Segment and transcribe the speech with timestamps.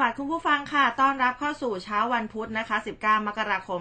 [0.00, 3.80] วัสดิ์คุณผู้ฟังค่ะ ต้อนรับเข้าสู่เช้าวันพุธนะคะ 19 มกราคม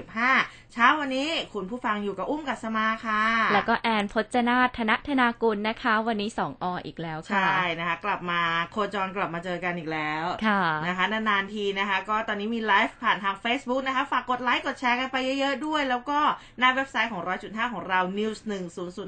[0.00, 3.22] 2565 เช้าวันนี้คุณผู้ฟังอยู่กับอุ้มกัสมาค่ะ
[3.54, 16.18] แล้วก็แอนพจนาธนธนากุลนะคะ วันนี้สองออีกแล้วค่ะ ใช่นะคะ กลกลับมาโคจรกลับมาเจอกันอีกแล้วค่ะนะคะ นานๆทีนะคะ ก็ตอนนี้มีไลฟ์ผ่านทาง Facebook นะคะ ฝากกดไลค์กดแชร์กันไปเยอะๆด้วย แล้วก็
[16.58, 18.38] หน้าเว็บไซต์ของ 100.5 ของเรา news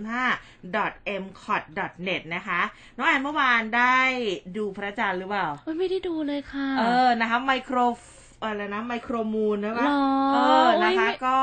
[0.07, 1.63] 1005 m c o t
[2.09, 2.61] net นะคะ
[2.97, 3.99] น้องแอนเมื่อวานได้
[4.57, 7.79] ดูพระจันทร์หรือเปล่าโอ้ยไม่ได้ดูเลยค่ะ เออนะคะไมโคร
[8.43, 9.93] อะไรนะ micro moon นะหรอคะ
[10.35, 11.39] เออนะคะโอ้ยไม่ก็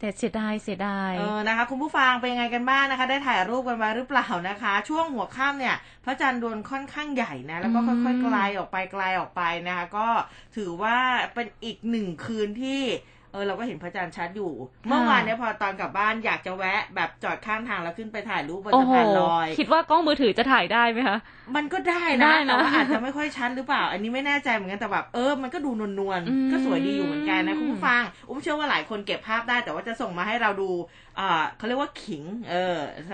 [0.00, 10.08] แต่เสียดายเสียดายเออนะคะ คุณผู้ฟังเป็นยังไงกันบ้างนะคะ ได้ถ่ายรูปกันมาหรือเปล่านะคะ ช่วงหัวค่ำเนี่ย พระจันทร์ดวงค่อนข้างใหญ่นะแล้วก็อืมค่อยๆไกลออกไปไกลออกไปนะคะ ก็
[10.56, 10.96] ถือว่า
[11.34, 12.82] เป็นอีกหนึ่งคืนที่
[13.34, 14.52] เออเราก็เห็นพระจันทร์ชัดอยู่
[14.86, 21.18] เมื่อวานเนี่ยพอตอนกลับบ้านอยากจะแวะ แบบจอดข้างทางแล้วขึ้นไปถ่ายรูปบนโอ้สะโหพานลอย คิดว่ากล้องมือถือจะถ่ายได้ไหมคะ
[21.56, 30.70] มันก็ได้ได้นะนะแต่ว่าอาจจะไม่ค่อยชัดหรือเปล่า อันนี้ไม่แน่ใจเหมือนกันแต่แบบเออมันก็ดูนวลอืมๆก็สวยดีอยู่เหมือนกันนะคุณผู้ฟัง อุ้มเชื่อว่าหลายคนเก็บภาพได้ แต่ว่าจะส่งมาให้เราดู
[31.18, 32.76] อ่าเขาเรียกว่าขิง เออ
[33.08, 33.10] ส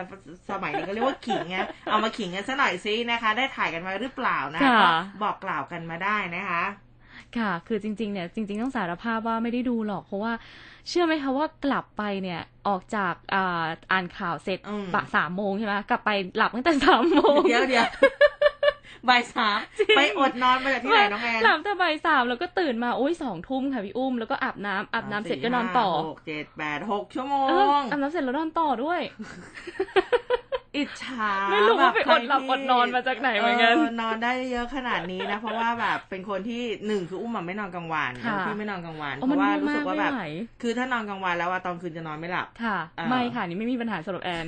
[0.51, 1.59] สมัยนี้เขาเรียกว่าขิงไง
[1.91, 4.89] เอามาขิงกันซะหน่อยซินะคะ ได้ถ่ายกันมาหรือเปล่านะค่ะก็
[5.23, 6.65] บอกกล่าวกันมาได้นะคะ
[7.39, 10.33] ค่ะ คือจริงๆเนี่ยจริง ๆ ต้องสารภาพว่าไม่ได้ดูหรอก เพราะว่า
[10.89, 17.87] เชื่อไหมคะว่ากลับไปเนี่ยออกจากอ่าอ่านข่าวเสร็จอืมปะสามโมงใช่ไหมกลับไปหลับตั้งแต่สามโมงเดี๋ยวเดี๋ยว
[19.09, 19.59] บ่ายสาม
[19.97, 29.01] ไปอดนอนมาจากที่ไหนน้องแอนหลับแต่บ่ายสามแล้วก็ตื่นมาโอ้ยสองทุ่มค่ะพี่อุ้มแล้วก็อาบน้ำอาบน้ำเสร็จก็นอนต่อสี่ห้าหกเจ็ดแปดหกชั่วโมเอองอาบน้ำเสร็จแล้วนอนต่อด้วย
[30.81, 40.27] อิจฉาไม่รู้ว่าไปแบบอดหลับใครอดนอนมาจากไหนเหมือนกันนอนได้เยอะขนาดนี้นะ เพราะว่าแบบเป็นคนที่หนึ่งคืออุ้มอะไม่นอนกลางวันค่ะพี่ไม่นอนกลางวันโอ้เพมันราะว่าง่วงรู้สึกว่าแบบมากไม่ไหว
[40.63, 44.47] คือถ้านอนกลางวันแล้วอะตอนคืนจะนอนไม่หลับค่ะอ่าไม่ค่ะนี่ไม่มีปัญหาสำหรับแอน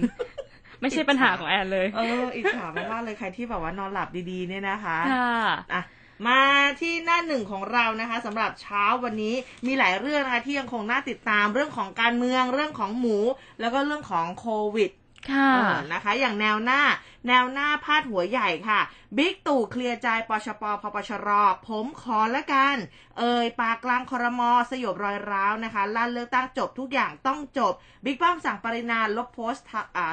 [0.81, 5.41] ไม่ใช่ปัญหาของแอนเลย เออ อิจฉามากๆเลยใครที่แบบว่านอนหลับดีๆเนี่ยนะคะ ค่ะ
[5.75, 5.83] อะ
[6.27, 6.41] มา
[6.81, 9.35] ที่หน้าหนึ่งของเรานะคะสำหรับเช้าวันนี้
[9.67, 13.17] มีหลายเรื่องนะคะที่ยังคงน่าติดตามเรื่องของการเมืองเรื่องของหมู
[13.61, 14.91] แล้วก็เรื่องของโควิด
[15.31, 15.53] ค่ะ
[15.93, 16.81] นะคะ อย่างแนวหน้า
[17.27, 18.81] แนวหน้าพาดหัวใหญ่ค่ะ
[19.19, 21.29] บิ๊กตู่เคลียร์ใจปชปพปชร
[21.69, 22.77] ผมขอละกัน
[23.19, 27.73] เอ่ยปากกลางครมอสยบรอยร้าวนะคะลั่นเลือกตั้งจบทุกอย่างต้องจบ
[28.05, 29.67] บิ๊กป้อมสั่งปรินาลบโพสต์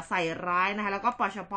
[0.07, 1.55] ใส่ร้ายนะคะแล้วก็ปชป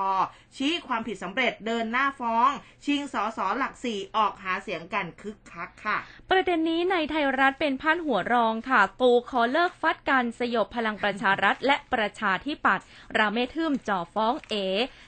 [0.56, 2.50] ชี้ความผิดสำเร็จเดินหน้าฟ้อง
[2.84, 5.98] ชิงสอสอหลักสี่ออกหาเสียงกันคึกคักค่ะ
[6.30, 12.84] ประเด็นนี้ในไทยรัฐเป็นพาดหัวรองค่ะตู่ขอเลิกฟัดกันสยบพลังประชารัฐ และประชาธิปัตย์
[13.16, 14.54] ราเมศทีมจ่อฟ้องเอ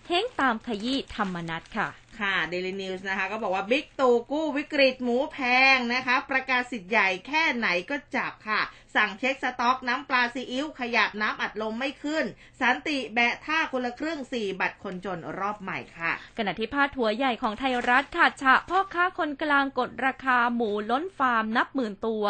[0.09, 1.89] เฮ้งตามขยี้ธรรมนัสค่ะ
[2.21, 5.39] ค่ะ Daily News นะคะก็บอกว่าบิ๊กตู่กู้วิกฤตหมูแพ
[5.75, 8.63] งนะคะ ประกาศสิทธิ์ใหญ่แค่ไหนก็จับค่ะ
[8.97, 12.25] สั่งเช็คสต็อกน้ำปลาซีอิ๊วขยับน้ำอัดลมไม่ขึ้น
[12.61, 22.25] สันติแบะท่าคนละครึ่งสี่บัตรคนจนรอบใหม่ค่ะขณะที่พาดหัวใหญ่ของไทยรัฐค่ะฉะพ่อค้าคนกลางกดราคาหมูล้นฟาร์มนับหมื่นตัว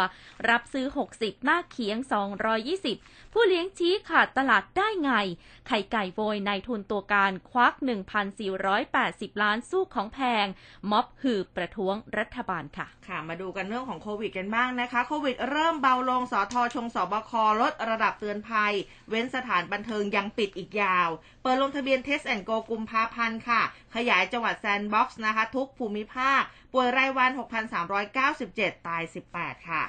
[0.48, 1.96] รับซื้อ 60 หน้าเขียง
[2.64, 5.12] 220 ผู้เลี้ยงชี้ขาดตลาดได้ไง
[5.68, 7.74] ไข่ไก่โวยในทุนตัวการควัก
[8.58, 10.46] 1,480 ล้านสของแพง
[10.90, 18.72] ม็อบหืบประท้วงรัฐบาลค่ะ ค่ะ มาดูกันเรื่องของโควิดกันบ้างนะคะ โควิดเริ่มเบาลงสอทอชงสบคลดระดับเตือนภัย
[19.08, 21.08] เว้นสถานบันเทิงยังปิดอีกยาว
[21.42, 23.62] เปิดลงทะเบียน Test and Go กุมภาพันธ์ค่ะ
[23.94, 26.42] ขยายจังหวัดแซนด์บ็อกซ์นะคะ ทุกภูมิภาค
[26.72, 27.30] ป่วยรายวัน
[28.08, 29.02] 6,397 ตาย
[29.34, 29.84] 18 ค่ะ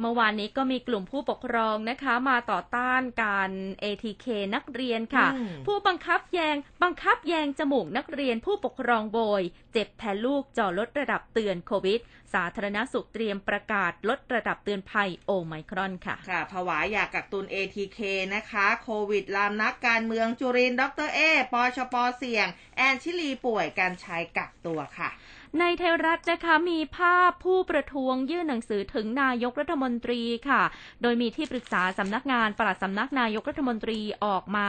[0.00, 3.50] เมื่อวานนี้ก็มีกลุ่มผู้ปกครองนะคะ มาต่อต้านการ
[3.84, 9.42] ATK นักเรียนค่ะอืมผู้บังคับแยงบังคับแยงจมูกนักเรียนผู้ปกครองโบย
[9.72, 12.00] เจ็บแทนลูกจ่อลดระดับเตือนโควิด
[12.34, 17.98] สาธารณสุขเตรียมประกาศลดระดับเตือนภัยโอไมครอนค่ะ ค่ะผวาอย่ากักตุน ATK
[18.34, 21.20] นะคะ โควิดลามนักการเมืองจุรินทร์ดรเอ
[21.52, 25.10] ปชปเสี่ยง แอนชิลีป่วยการใช้กักตัวค่ะ
[25.60, 30.62] ในไทยรัฐนะคะมีภาพผู้ประท้วงยื่นหนังสือถึงนายกรัฐมนตรีค่ะ
[31.02, 34.68] โดยมีที่ปรึกษาสำนักงานปลัดสำนักนายกรัฐมนตรีออกมา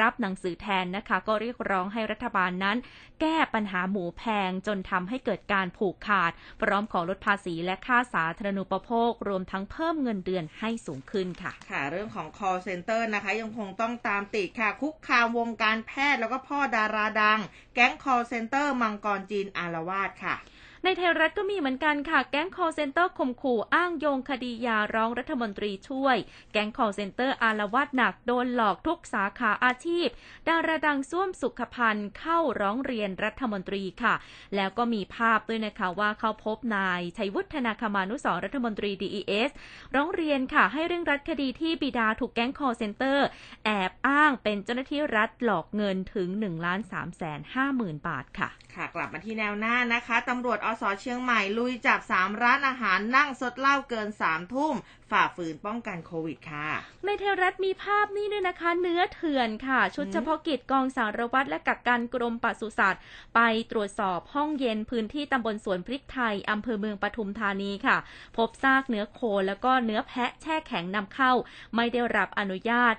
[0.00, 2.76] รับหนังสือแทนนะคะ ก็เรียกร้องให้รัฐบาลนั้น
[3.20, 17.40] แก้ปัญหาหมูแพงจนทำให้เกิดการผูกขาด พร้อมขอลดภาษีและค่าสาธารณูปโภค รวมทั้งเพิ่มเงินเดือนให้สูงขึ้นค่ะ ค่ะ เรื่องของ call center นะคะ ยังคงต้องตามติดค่ะ คุกคามวงการแพทย์แล้วก็พ่อดาราดัง
[17.74, 20.36] แก๊ง call center มังกรจีนอารวาสค่ะ
[20.84, 26.16] ในไทยรัฐก็มีเหมือนกันค่ะ แก๊ง call center ข่มขู่อ้างโยงคดียาร้องรัฐมนตรีช่วย
[26.52, 30.06] แก๊ง call center อารวาสหนักโดนหลอกทุกสาขาอาชีพ
[30.48, 34.14] ดาราดังส้วมสุขพันธ์เข้าร้องเรียนรัฐมนตรีค่ะ
[34.56, 39.50] แล้วก็มีภาพด้วยนะคะว่าเขาพบนายชัยวุฒนาคมานุสรรัฐมนตรี DES
[39.94, 43.18] ร้องเรียนค่ะ ให้เร่งรัดคดีที่บิดาถูกแก๊ง call center
[43.64, 54.74] แอบอ้างเป็นเจ้าหน้าที่รัฐหลอกเงินถึง1ล้าน3แสน5หมื่นบาทค่ะค่ะกลับมาที่แนวหน้านะคะตำรวจอสเชียงใหม่ลุยจับ 3 ร้านอาหารนั่งสดเหล้าเกิน 3 ทุ่ม
[55.10, 56.68] ฝ่าฝืนป้องกันโควิดค่ะ
[57.04, 63.02] ในเทวรัฐมีภาพนี่ด้วยนะคะ เนื้อเถื่อนค่ะ ชุดเฉพาะกิจกองสารวัตรและกักกันกรมปศุสัตว์
[63.34, 63.40] ไป
[63.70, 67.96] ตรวจสอบห้องเย็นพื้นที่ตำบลสวนพริกไทยอำเภอเมืองปทุมธานีค่ะ
[68.36, 71.32] พบซากเนื้อโคแล้วก็เนื้อแพะแช่แข็งนำเข้า
[71.76, 72.94] ไม่ได้รับอนุญาต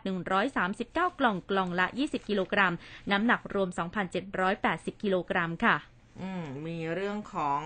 [0.57, 2.73] 139 กล่องกล่องละ 20 กิโลกรัม
[3.11, 3.69] น้ำหนักรวม
[4.35, 7.61] 2,780 กิโลกรัมค่ะ อืมมีเรื่องของ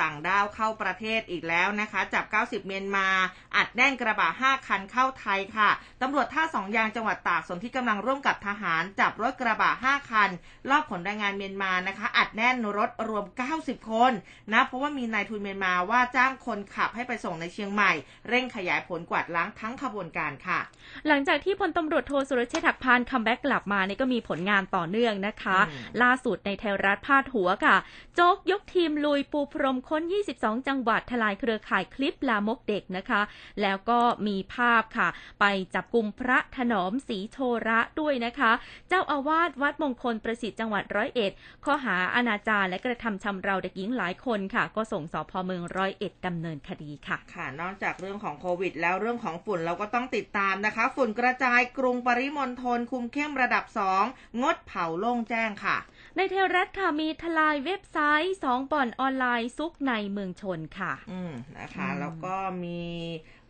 [0.00, 2.24] ต่างด้าวเข้าประเทศอีกแล้วนะคะ จับ
[2.62, 3.08] 90 เมียนมา
[3.56, 5.70] อัดแน่นกระบะ 5 คันเข้าไทยค่ะ
[6.02, 10.30] ตำรวจท่าสองยางจังหวัดตากสนธิกำลังร่วมกับทหาร จับรถกระบะ 5 คัน
[10.70, 13.24] ลอบขนแรงงานเมียนมานะคะ อัดแน่นรถรวม
[13.58, 14.12] 90 คน
[14.52, 17.92] นะ เพราะว่ามีนายทุนเมียนมาว่าจ้างคนขับให้ไปส่งในเชียงใหม่
[18.28, 20.60] เร่งขยายผลกวาดล้างทั้งขบวนการค่ะ
[21.08, 25.58] หลังจากที่พลตำรวจโทสุรเชษฐ์หักพาล comeback กลับมานี่ก็มีผลงานต่อเนื่องนะคะ
[26.02, 27.76] ล่าสุดในไทยรัฐพาดหัวค่ะ
[28.14, 30.02] โจ๊กยกทีมลุยปูพรมค้น
[30.34, 33.22] 22 จังหวัดทลายเครือข่ายคลิปลามกเด็กนะคะ
[33.62, 35.08] แล้วก็มีภาพค่ะ
[35.40, 35.44] ไป
[35.74, 37.38] จับกลุ่มพระถนอมสีโช
[37.68, 38.52] ระด้วยนะคะ
[38.88, 41.32] เจ้าอาวาสวัดมงคลประสิทธิ์จังหวัดร้อยเอ็ด
[41.64, 53.64] ข้อหาอนาจารและกระทำชำเราเด็กหญิงหลายคนค่ะ ก็ส่งสพเมืองร้อยเอ็ดดำเนินคดีค่ะ ค่ะ นอกจากเรื่องของโควิด แล้วเรื่องของฝุ่นเราก็ต้องติดตามนะคะ ฝุ่นกระจายกรุงปริมณฑลคุมเข้มระดับ
[54.02, 55.76] 2 งดเผาโล่งแจ้งค่ะ
[56.16, 62.34] ในไทยรัฐค่ะมีทลายเว็บไซต์สองบ่อนออนไลน์ซุกในเมืองชนค่ะ อืมนะคะอืมแล้วก็
[62.64, 62.80] มี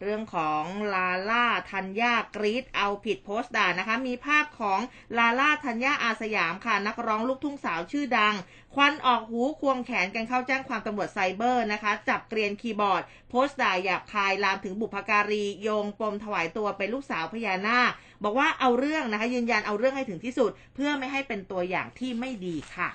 [0.02, 0.64] เรื่องของ
[0.94, 4.80] ลาล่าธัญญ่ากรี๊ดเอาผิดโพสต์ด่านะคะ มีภาพของ
[5.18, 8.34] ลาล่าธัญญ่าอาร์สยามค่ะ นักร้องลูกทุ่งสาวชื่อดัง
[8.74, 17.90] ควันออกหูควงแขนกันเข้าแจ้งความตำรวจไซเบอร์นะคะ จับเกรียนคีย์บอร์ด โพสต์ด่าหยาบคายลามถึงบุพการีโยงปมถวายตัวเป็นลูกสาวพญานาค
[18.24, 22.88] บอกว่าเอาเรื่องนะคะยืนยันเอาเรื่องให้ถึงที่สุด เพื่อไม่ให้เป็นตัวอย่างที่ไม่ดีค่ะ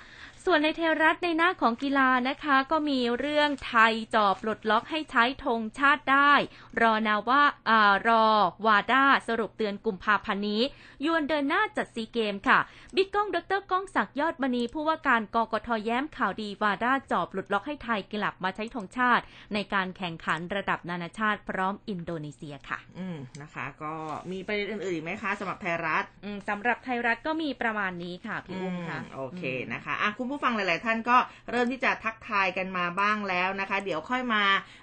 [0.46, 6.32] ส่วนในเทวรัฐในหน้าของกีฬานะคะ ก็มีเรื่องไทยจอบปลดล็อกให้ใช้ธงชาติได้
[6.80, 8.26] รอนาว่าอ่ารอ
[8.66, 10.62] วาด้าสรุปเตือนกุมภาพันธ์นี้
[11.04, 12.58] ยวนเดินหน้าจัดซีเกมค่ะ
[12.96, 23.94] บิ๊กก้องดรก้องศักดิ์ยอดมณีผู้ว่าการกกทแย้มข่าวดีวาด้าจอบปลดล็อกให้ไทยกลับมาใช้ธงชาติ ในการแข่งขันระดับนานาชาติพร้อมอินโดนีเซียค่ะ อืมนะคะ ก็
[24.32, 29.42] มีประเด็นอื่นๆอีกไหมคะสำหรับไทยรัฐอืมสำหรับไทยรัฐก็มีประมาณนี้ค่ะพี่อุ้มค่ะอืมโอเค
[29.74, 31.16] นะคะอะคุณผู้ฟังหลาย ๆ ท่านก็
[31.50, 34.42] เริ่มที่จะทักทายกันมาบ้างแล้วนะคะ เดี๋ยวค่อยมา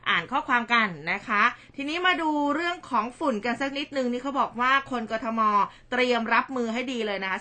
[0.09, 1.43] อ่านข้อความกันนะคะ
[1.75, 5.41] ทีนี้มาดูเรื่องของฝุ่นกันสักนิดนึงนี่เขาบอกว่าคนกทม
[5.91, 7.39] เตรียมรับมือให้ดีเลยนะคะ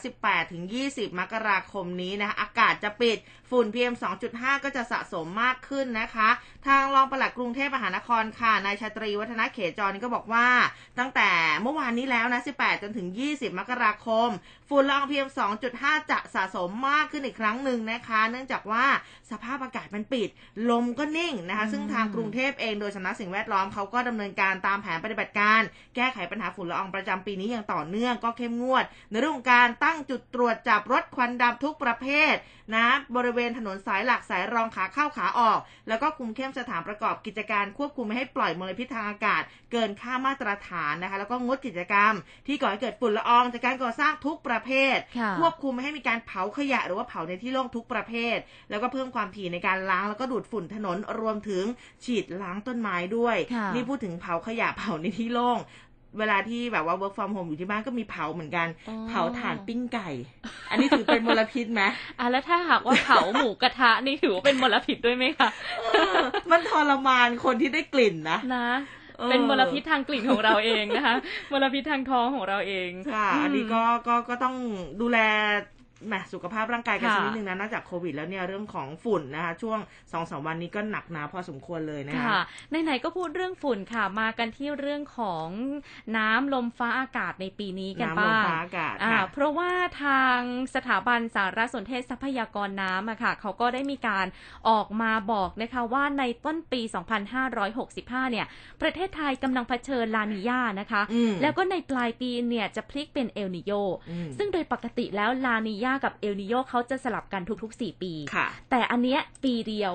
[0.59, 3.19] 18-20 มกราคมนี้นะคะ อากาศจะปิด
[3.51, 3.95] ฝุ่น PM
[4.29, 6.29] 2.5 ก็จะสะสมมากขึ้นนะคะ
[6.67, 10.47] ทางรองปลัดกรุงเทพมหานครค่ะนายชาตรีวัฒนเขจรนี่ก็บอกว่า
[10.99, 11.31] ตั้งแต่
[11.63, 14.29] เมื่อวานนี้แล้วนะ 18 จนถึง 20 มกราคม
[14.69, 15.29] ฝุ่นละออง PM
[15.71, 18.85] 2.5 จะสะสมมากขึ้นอีกครั้งหนึ่งนะคะ เนื่องจากว่า
[19.31, 20.29] สภาพอากาศมันปิด
[20.71, 25.61] ลมก็นิ่งนะคะ ซึ่งทางกรุงเทพเองโดยสำนักสิ่งแวดล้อมเขาก็ดำเนินการตามแผนปฏิบัติการ
[25.97, 32.35] แก้ไขปัญหาฝุ่นละอองประจำปีนี้อย่างต่อเนื่องก็เข้มงวด ในเรื่องของการตั้งจุดตรวจจับรถควันดำทุกประเภท
[32.77, 42.13] นะบริเวณถนนสายหลักสายรองขาเข้าขาออก แล้วก็คุมเข้มสถานประกอบกิจการควบคุมไม่ให้ปล่อยมลพิษทางอากาศ เกินค่ามาตรฐานนะคะ แล้วก็งดกิจกรรม
[42.47, 48.37] ที่ก่อให้เกิดฝุ่นละอองจากการก่อสร้างทุกประเภทค่ะควบคุมไม่ให้มีการเผาขยะ หรือว่าเผาในที่โล่งทุกประเภท
[48.71, 51.65] แล้วก็เพิ่มความถี่ในการล้างแล้วก็ดูดฝุ่นถนนรวมถึง
[52.05, 55.59] ฉีดล้างต้นไม้ด้วยค่ะนี่พูดถึงเผาขยะเผาในที่โล่ง
[56.19, 60.09] เวลาที่แบบว่า work from home อยู่ที่บ้านก็มีเผาเหมือนกันอ๋อเผาถ่านปิ้งไก่
[60.71, 61.83] อันนี้ถือเป็นมลพิษไหม
[62.19, 65.49] อะแล้วถ้าหากว่าเผาหมูกระทะนี่ถือว่าเป็นมลพิษด้วยไหมคะ
[65.93, 66.17] เออ
[66.51, 68.69] มันทรมานคนที่ได้กลิ่นนะนะ
[69.19, 71.15] เออเป็นมลพิษทางกลิ่นของเราเองนะคะ
[71.53, 74.57] มลพิษทางท้องของเราเองค่ะอันนี้ก็ก็ก็ต้อง
[75.01, 75.19] ดูแล
[76.07, 79.79] แหมสุขภาพร่างกายกันค่ะสักนิดนึงนะนอกจากโควิดแล้วเนี่ยเรื่องของฝุ่นนะคะ ช่วง
[80.13, 82.41] สองสามวันนี้ก็หนักหนาพอสมควรเลยนะคะค่ะ
[82.85, 85.49] ไหนๆก็พูดเรื่องฝุ่นค่ะ มากันที่เรื่องของ
[86.17, 89.71] น้ำลมฟ้าอากาศในปีนี้กันน้ำลมบ้างฟ้าอากาศอ่าค่ะเพราะว่า
[90.03, 90.39] ทาง
[90.75, 94.27] สถาบันสารสนเทศทรัพยากรน้ำอะค่ะเขาก็ได้มีการ
[94.69, 96.81] ออกมาบอกนะคะว่าในต้นปี
[97.57, 98.47] 2565 เนี่ย
[98.83, 103.73] ประเทศไทยกำลังเผชิญลานิญานะคะอืมแล้วก็ในปลายปีเนี่ยจะพลิกเป็นเอลนิโย
[104.11, 109.95] อืมซึ่งโดยปกติแล้วลานิญากับเอลนิโยเขาจะสลับกันทุกๆ 4 ปีค่ะแต่อันเนี้ยปีเดียว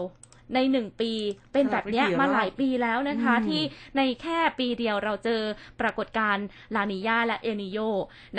[0.56, 1.12] ในหนึ่งปี
[1.54, 3.62] เป็นแบบเนี้ยหลายปีมาแล้วหลายปีแล้วนะคะอืมที่
[3.98, 5.42] ในแค่ปีเดียวเราเจอ
[5.82, 6.46] ปรากฏการณ์
[6.76, 7.80] ลานีญาและเอลนีโญ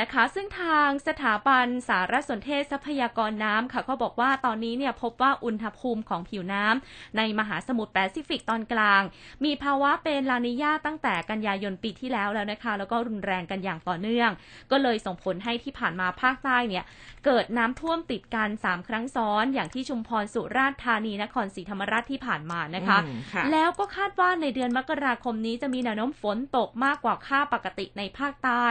[0.01, 9.03] นะคะ ซึ่งทางสถาบันสารสนเทศทรัพยากรน้ำค่ะเขาบอกว่าตอนนี้เนี่ยพบว่าอุณหภูมิของผิวน้ำในมหาสมุทรแปซิฟิกตอนกลาง
[9.45, 14.31] มีภาวะเป็นลานีญาตั้งแต่กันยายนปีที่แล้วแล้วนะคะ แล้วก็รุนแรงกันอย่างต่อเนื่อง
[14.71, 16.85] ก็เลยส่งผลให้ที่ผ่านมาภาคใต้เนี่ย
[17.25, 28.67] เกิดน้ำท่วมติดกัน3ครั้งซ้อน อย่างที่ชุมพรสุราษฎร์ธานีนครศรีธรรมราชที่ผ่านมานะคะอืมค่ะแล้วก็คาดว่าในเดือนมกราคมนี้จะมีแนวโน้มฝนตกมากกว่าค่าปกติในภาคใต้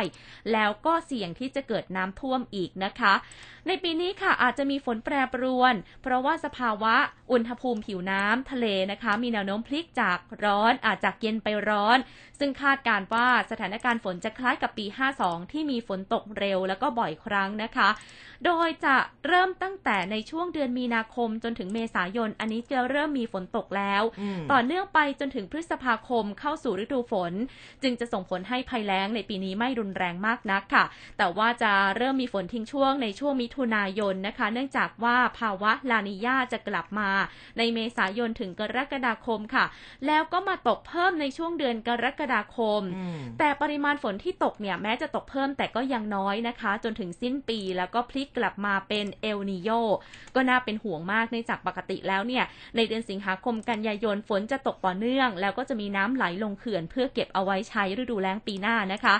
[0.53, 3.13] แล้วก็เสี่ยงที่จะเกิดน้ำท่วมอีกนะคะ
[3.67, 6.95] ในปีนี้ค่ะอาจจะมีฝนแปรปรวน เพราะว่าสภาวะ
[7.31, 11.97] อุณหภูมิผิวน้ำทะเลนะคะ มีแนวโน้มพลิกจากร้อนอาจจากเย็นไปร้อน
[12.39, 14.85] ซึ่งคาดการณ์ว่าสถานการณ์ฝนจะคล้ายกับปี
[15.19, 17.89] 52 ที่มีฝนตกเร็วแล้วก็บ่อยครั้งนะคะ
[18.45, 18.95] โดยจะ
[19.27, 27.33] เริ่มตั้งแต่ในช่วงเดือนมีนาคมจนถึงเมษายน อันนี้จะเริ่มมีฝนตกแล้วอืมต่อเนื่องไปจนถึงพฤษภาคมเข้าสู่ฤดูฝน
[27.83, 30.85] จึงจะส่งผลให้ภัยแล้งในปีนี้ไม่รุนแรงมากนักค่ะ
[31.17, 37.09] แต่ว่าจะเริ่มมีฝนทิ้งช่วงในช่วงมิถุนายนนะคะ เนื่องจากว่าภาวะลานิยาจะกลับมา
[37.57, 39.65] ในเมษายนถึงกรกฎาคมค่ะ
[40.07, 49.69] แล้วก็มาตกเพิ่มในช่วงเดือนกรกฎาคมอืมแต่ปริมาณฝนที่ตกเนี่ยแม้จะตกเพิ่มแต่ก็ยังน้อยนะคะ จนถึงสิ้นปีแล้วก็พลิกกลับมาเป็นเอลนิโย
[50.35, 52.43] ก็น่าเป็นห่วงมากเนื่องจากปกติแล้วเนี่ย
[52.75, 59.15] ในเดือนสิงหาคมกันยายนฝนจะตกต่อเนื่อง แล้วก็จะมีน้ำไหลลงเขื่อนเพื่อเก็บเอาไว้ใช้ฤดูแล้งปีหน้านะคะ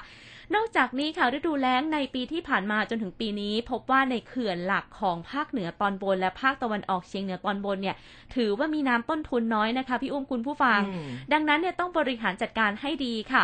[0.55, 7.96] นอกจากนี้ค่ะฤดูแล้งในปีที่ผ่านมาจนถึงปีนี้ พบว่าในเขื่อนหลักของภาคเหนือตอนบน และภาคตะวันออกเฉียงเหนือตอนบนเนี่ย
[8.36, 13.43] ถือว่ามีน้ำต้นทุนน้อยนะคะพี่อุ้มคุณผู้ฟังอืมดังนั้นเนี่ยต้องบริหารจัดการให้ดีค่ะ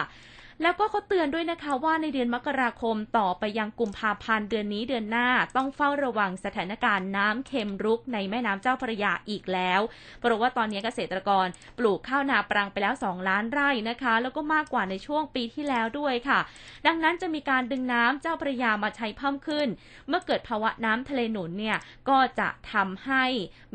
[0.61, 9.81] แล้วก็เขาเตือนด้วยนะคะว่าในเดือนมกราคมต่อไปยังกุมภาพันธ์เดือนนี้เดือนหน้าต้องเฝ้าระวังสถานการณ์น้ำเค็มรุกในแม่น้ำเจ้าพระยาอีกแล้ว
[10.19, 11.47] เพราะว่าตอนนี้เกษตรกร
[11.77, 16.39] ปลูกข้าวนาปรังไปแล้ว 2 ล้านไร่นะคะ แล้วก็มากกว่าในช่วงปีที่แล้วด้วยค่ะ
[16.87, 19.67] ดังนั้นจะมีการดึงน้ำเจ้าพระยามาใช้เพิ่มขึ้น
[20.07, 21.77] เมื่อเกิดภาวะน้ำทะเลหนุนเนี่ย
[22.09, 23.25] ก็จะทำให้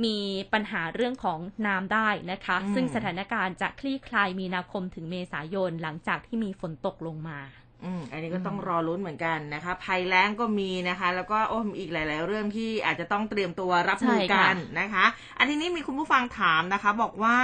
[0.04, 0.16] มี
[0.52, 7.38] ปัญหาเรื่องของน้ำได้นะคะ ซึ่งสถานการณ์จะคลี่คลายมีนาคมถึงเมษายนหลังจากที่มีฝนตกลงมา
[7.84, 15.04] อืมอันนี้ก็ต้องรอลุ้นเหมือนกันนะคะภัยแล้งก็มีนะคะ แล้วก็โอ้มีอีกหลาย ๆ เรื่องที่อาจจะต้องเตรียมตัวรับมือใช่กัค่ะนนะคะ
[15.38, 17.38] อันทีนี้มีคุณผู้ฟังถามนะคะ บอกว่า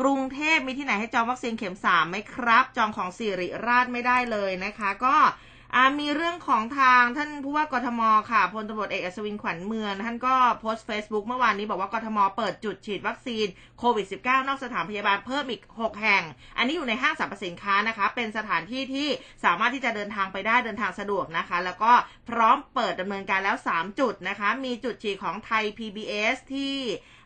[0.00, 5.48] กรุงเทพมีที่ไหนให้จองวัคซีนเข็มสามไหมครับ จองของสิริราชไม่ได้เลยนะคะ ก็อ่า
[6.00, 8.00] มีเรื่องของทางท่านผู้ว่ากทม
[8.30, 13.46] ค่ะพลตำรวจเอกอัศวินขวัญเมืองท่านก็โพสต์ Facebook เมื่อวานนี้บอกว่ากทมเปิดจุดฉีดวัคซีน
[13.78, 16.22] โควิด -19 นอกสถานพยาบาลเพิ่มอีก 6 แห่ง
[16.56, 19.08] อันนี้อยู่ในห้างสรรพสินค้านะคะ เป็นสถานที่ที่
[19.44, 21.92] สามารถที่จะเดินทางไปได้เดินทางสะดวกนะคะ แล้วก็
[22.28, 26.76] พร้อมเปิดดำเนินการแล้ว 3 จุดนะคะ มีจุดฉีดของไทย PBS ที่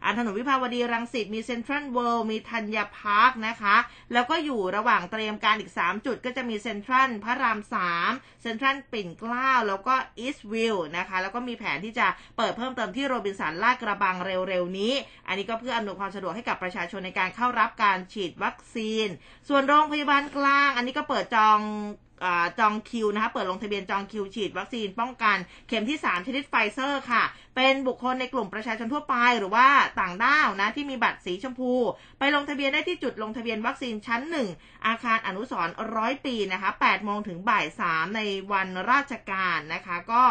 [0.04, 3.76] อันถนนวิภาวดีรังสิตมีเซ็นทรัลเวิลด์มีธัญพาร์คนะคะ
[4.12, 7.58] แล้วก็อยู่ระหว่างเตรียมการอีก 3 จุดก็จะมีเซ็นทรัลพระราม
[8.00, 12.06] 3 เซ็นทรัลปิ่นเกล้า แล้วก็อีสต์วิลล์นะคะ แล้วก็มีแผนที่จะ
[12.36, 14.92] เปิดเพิ่มเติมที่โรบินสันลาดกระบังเร็วๆนี้
[15.28, 19.06] อันนี้ก็เพื่ออำนวยความสะดวกให้กับประชาชนในการเข้ารับการฉีดวัคซีน
[19.48, 21.60] ส่วนโรงพยาบาลกลาง อันนี้ก็เปิดจอง
[22.58, 25.36] จองคิวนะคะ เปิดลงทะเบียนจองคิวฉีดวัคซีนป้องกัน
[25.68, 27.22] เข็มที่ 3 ชนิดไฟเซอร์ค่ะ
[27.56, 29.68] เป็นบุคคลในกลุ่มประชาชนทั่วไปหรือว่า
[30.00, 31.72] ต่างด้าวนะที่มีบัตรสีชมพู
[32.18, 34.22] ไปลงทะเบียนได้ที่จุดลงทะเบียนวัคซีนชั้น
[34.54, 38.20] 1 อาคารอนุสร์ร้อยปีนะคะ8โมงถึงบ่าย3ใน
[38.52, 40.24] วันราชการนะคะ ก็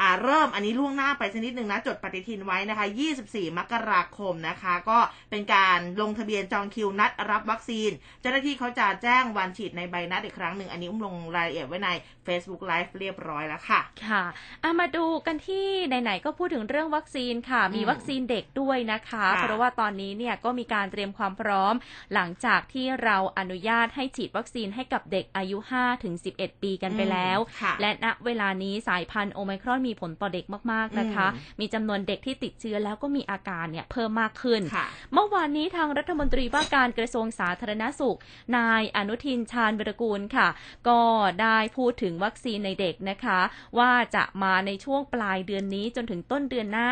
[0.00, 2.86] อ่าเริ่มอันนี้ล่วงหน้าไปสักนิดหนึ่งนะ จดปฏิทินไว้นะคะ
[3.22, 4.98] 24 มกราคมนะคะ ก็
[5.30, 7.90] เป็นการลงทะเบียนจองคิวนัดรับวัคซีน
[8.20, 11.88] เจ้าหน้าที่เขาจะแจ้งวันฉีดในใบนัดอีกครั้งหนึ่ง อันนี้อุ้มลงรายละเอียดไว้ใน
[12.26, 14.22] Facebook Live เรียบร้อยแล้วค่ะ ค่ะ
[14.60, 21.74] เอามาดูกันที่ไหนๆก็พูดถึงเรื่องวัคซีนค่ะ มีอืมวัคซีนเด็กด้วยนะคะค่ะเพราะว่าตอนนี้เนี่ยก็มีการเตรียมความพร้อม
[22.14, 38.18] หลังจากที่เราอนุญาตให้ฉีดวัคซีนให้กับเด็กอายุ5ถึง11 ปีกันไปแล้วค่ะและณเวลานี้สายพันธุ์โอไมครอนมีผลต่อเด็กมากๆนะคะอืมมีจำนวนเด็กที่ติดเชื้อแล้วก็มีอาการเนี่ยเพิ่มมากขึ้นค่ะเมื่อวานนี้ทางรัฐมนตรีว่าการกระทรวงสาธารณสุข
[38.56, 40.48] นายอนุทินชาญวิรกูลค่ะ
[40.88, 41.00] ก็
[41.42, 43.40] ได้พูดถึงวัคซีนในเด็กนะคะ
[43.78, 46.90] ว่าจะมาในช่วงปลายเดือนนี้จนถึงต้นเดือนหน้า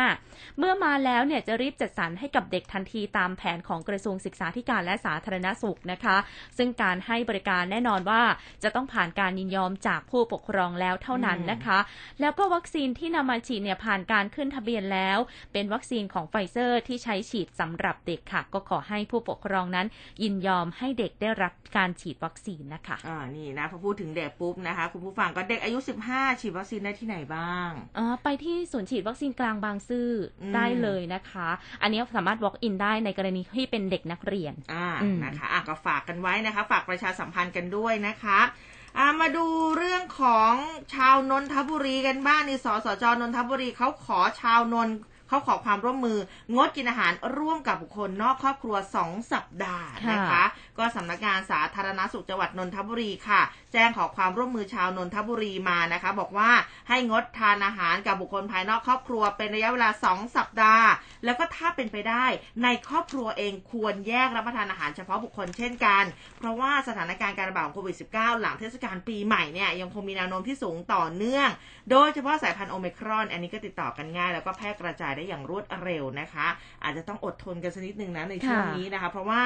[0.57, 6.17] เมื่อมาแล้วเนี่ยจะรีบจัดสรรให้กับเด็กทันทีตามแผนของกระทรวงศึกษาธิการและสาธารณสุขนะคะ
[6.57, 8.21] ซึ่งการให้บริการแน่นอนว่า
[8.63, 11.79] จะต้องผ่านการยินยอมจากผู้ปกครองแล้วเท่านั้นนะคะ
[12.21, 15.17] แล้วก็วัคซีนซีนที่นำมาฉีดเนี่ยผ่านการขึ้นทะเบียนแล้ว
[15.53, 19.87] เป็นวัคซีนของไฟเซอร์ที่ใช้ฉีดสำหรับเด็กค่ะ ก็ขอให้ผู้ปกครองนั้น
[20.23, 25.77] ยินยอมให้เด็กได้รับการฉีดวัคซีนนะคะอ่านี่นะพอพูดถึงเด็กปุ๊บนะคะ คุณผู้ฟังก็เด็กอายุ
[26.09, 30.09] 15 ฉีดวัคซีนได้ที่ไหนบ้างอ๋อไปที่ศูนย์ฉีดวัคซีนกลางบางซื่อ
[30.41, 31.49] อมได้เลยนะคะ
[31.81, 39.45] อันนี้สามารถ walk in ได้ในกรณีที่เป็นเด็กนักเรียนอ่าอืมนะคะอะก็ฝากกันไว้นะคะ ฝากประชาสัมพันธ์กันด้วยนะคะอ่ามาดู
[39.77, 40.53] เรื่องของ
[40.93, 44.95] ชาวนนทบุรีกันบ้างนี่สสจนนทบุรีเขาขอชาวนนท์
[45.29, 46.19] เขาขอความร่วมมือ
[46.55, 50.43] งดกินอาหารร่วมกับบุคคลนอกครอบครัว 2 สัปดาห์นะคะค่ะ
[50.77, 53.41] ก็สำนักงานสาธารณสุขจังหวัดนนทบุรีค่ะ
[53.73, 56.51] แจ้งขอความร่วมมือชาวนนทบุรีมานะคะ บอกว่า
[56.89, 60.87] ให้งดทานอาหารกับบุคคลภายนอกครอบครัวเป็นระยะเวลา 2 สัปดาห์
[61.25, 62.25] แล้วก็ถ้าเป็นไปได้
[62.63, 66.03] ในครอบครัวเองควรแยกรับประทานอาหารเฉพาะบุคคลเช่นกัน
[66.37, 71.49] เพราะว่าสถานการณ์การระบาดของโควิด -19 หลังเทศกาลปีใหม่เนี่ยยังคงมีแนวโน้มที่สูงต่อเนื่อง
[71.91, 76.47] โดยเฉพาะสายพันธุ์โอมิครอน อันนี้ก็ติดต่อกันง่าย แล้วก็แพร่กระจายได้อย่างรวดเร็วนะคะ
[76.83, 79.41] อาจจะต้องอดทนกันสักนิดนึงนะในช่วงค่ะนี้นะคะ เพราะว่า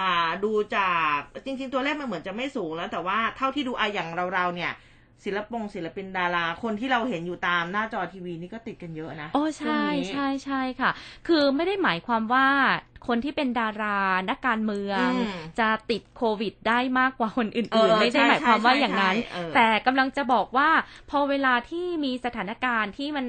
[0.00, 4.72] อ่าดูจากจริง ๆ ตัวเลขมันเหมือนจะไม่สูงแล้วแต่ว่าเท่าที่ดูอะอย่างเราๆเนี่ย
[5.24, 10.90] ศิลปงศิลปินดารา คนที่เราเห็นอยู่ตามหน้าจอทีวีนี่ก็ติดกันเยอะนะโอ้ช่วงใช่นี้ใช่ใช่ค่ะ
[11.26, 12.46] คือไม่ได้หมายความว่า
[13.06, 13.98] คนที่เป็นดารา
[14.30, 20.70] นักการเมืองอืมจะติดโควิด ได้มากกว่าคนเออื่นอๆไม่ได้ใช่หมายความว่าใช่อย่างนั้นใช่เออแต่กำลังจะบอกว่า
[21.10, 23.26] พอเวลาที่มีสถานการณ์ที่มัน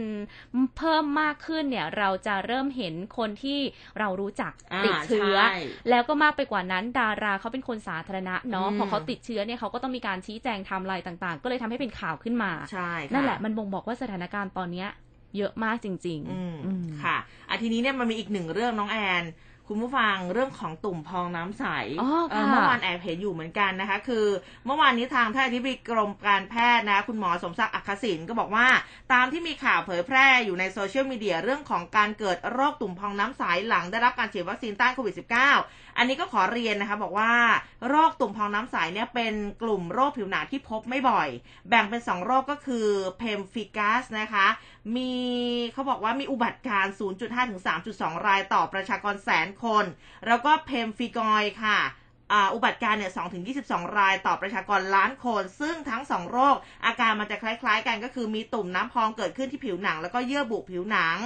[0.78, 3.60] เพิ่มมากขึ้นเนี่ย เราจะเริ่มเห็นคนที่
[4.00, 5.58] เรารู้จักอ่าติดเชื้อใช่
[5.90, 14.90] แล้วก็มากไปกว่านั้น ดาราเขาเป็นคนสาธารณะเนาะอืมพอเขาติดเชื้อเนี่ยเขาก็ต้องมีการชี้แจงไทม์ไลน์ต่างๆ ก็เลยทำให้เป็นข่าวขึ้นมาใช่ค่นั่นแหละมันบ่งบอกว่าสถานการณ์ตอนเนี้ย
[15.38, 17.18] เยอะมากจริงอืมอืมค่ะ
[17.50, 19.24] อะทีนี้เนี่ยมันมีอีกหนึ่งเรื่องน้องแอน
[19.72, 21.66] คุณผู้ฟังเรื่องของตุ่มพองน้ำใส
[22.02, 24.26] อ๋อเออค่ะเมื่อวานแอบเห็นอยู่เหมือนกันนะคะ คือ
[24.66, 28.68] เมื่อวานนี้ทางแพทย์อธิบดีกรมการแพทย์นะ คุณหมอสมศักดิ์อรรฆศิลป์ก็บอกว่า
[29.14, 35.16] ตามที่มีข่าวเผยแพร่อยู่ในโซเชียลมีเดียเรื่องของการเกิดโรคตุ่มพองน้ำใสหลังได้รับการฉีดวัคซีนต้านโควิด
[35.58, 37.34] -19 อันนี้ก็ขอเรียนนะคะบอกว่า
[37.90, 39.34] โรคตุ่มพองน้ำใสเนี่ยเป็น
[39.64, 41.30] กลุ่มโรคผิวหนังที่พบไม่บ่อย
[41.70, 44.48] แบ่งเป็นสองโรคก็คือเพมฟิกัสนะคะ
[44.96, 45.14] มี
[45.74, 47.62] เขาบอกว่ามีอุบัติการณ์0.5 ถึง
[47.94, 49.86] 3.2 รายต่อประชากรแสนคน
[50.28, 51.80] แล้วก็เพมฟิกอยค่ะ
[52.54, 61.18] อุบัติการ์เนี่ย2ถึง 22 รายต่อประชากรล้านคน ซึ่งทั้งสองโรค อาการมันจะคล้ายๆ กันก็คือมีตุ่มน้ำพองเกิดขึ้นที่ผิวหนัง แล้วก็เยื่อบุผิวหนัง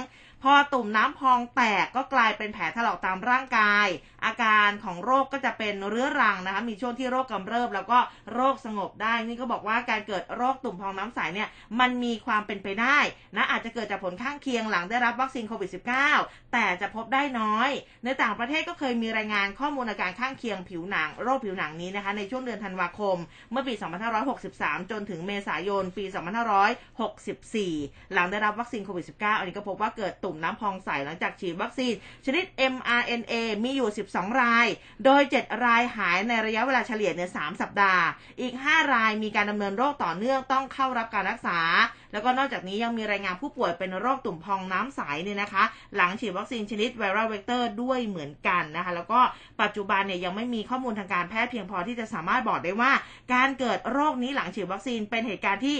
[0.42, 3.86] พอตุ่มน้ำพองแตกก็กลายเป็นแผลถลอกตามร่างกาย
[4.26, 7.98] อาการของโรคก็จะเป็นเรื้อรังนะคะ มีช่วงที่โรคกำเริบ แล้วก็
[8.34, 11.48] โรคสงบได้ นี่ก็บอกว่าการเกิดโรคตุ่มพองน้ำใสเนี่ย
[11.80, 12.98] มันมีความเป็นไปได้
[13.36, 15.70] นะอาจจะเกิดจากผลข้างเคียงหลังได้รับวัคซีนโควิด
[16.12, 17.70] -19 แต่จะพบได้น้อย
[18.04, 23.16] ในต่างประเทศก็เคยมีรายงานข้อมูลอาการข้างเคียงผิวหนัง โรคผิวหนังนี้นะคะ ในช่วงเดือนธันวาคม
[23.50, 23.74] เมื่อปี
[24.32, 26.04] 2563 จนถึงเมษายน ปี
[26.88, 31.94] 2564 หลังได้รับวัคซีนโควิด -19 อันนี้ก็พบว่าเกิดตุ่มน้ำพองใสหลังจากฉีดวัคซีน
[32.26, 33.34] ชนิด mRNA
[33.64, 34.66] มีอยู่12 ราย
[35.04, 38.04] โดย 7 รายหายในระยะเวลาเฉลี่ยเนี่ย3สัปดาห์
[38.40, 41.58] อีก 5 รายมีการดำเนินโรคต่อเนื่องต้องเข้ารับการรักษา
[42.12, 45.64] แล้วก็นอกจากนี้ยังมีรายงานผู้ป่วยเป็นโรคตุ่มพองน้ำใสเนี่ยนะคะ
[45.96, 49.20] หลังฉีดวัคซีนชนิด viral vector ด้วยเหมือนกันนะคะ แล้วก็
[49.62, 52.92] ปัจจุบันเนี่ยยังไม่มีข้อมูลทางการแพทย์เพียงพอที่จะสามารถบอกได้ว่า
[53.34, 55.78] การเกิดโรคนี้หลังฉีดวัคซีนเป็นเหตุการณ์ที่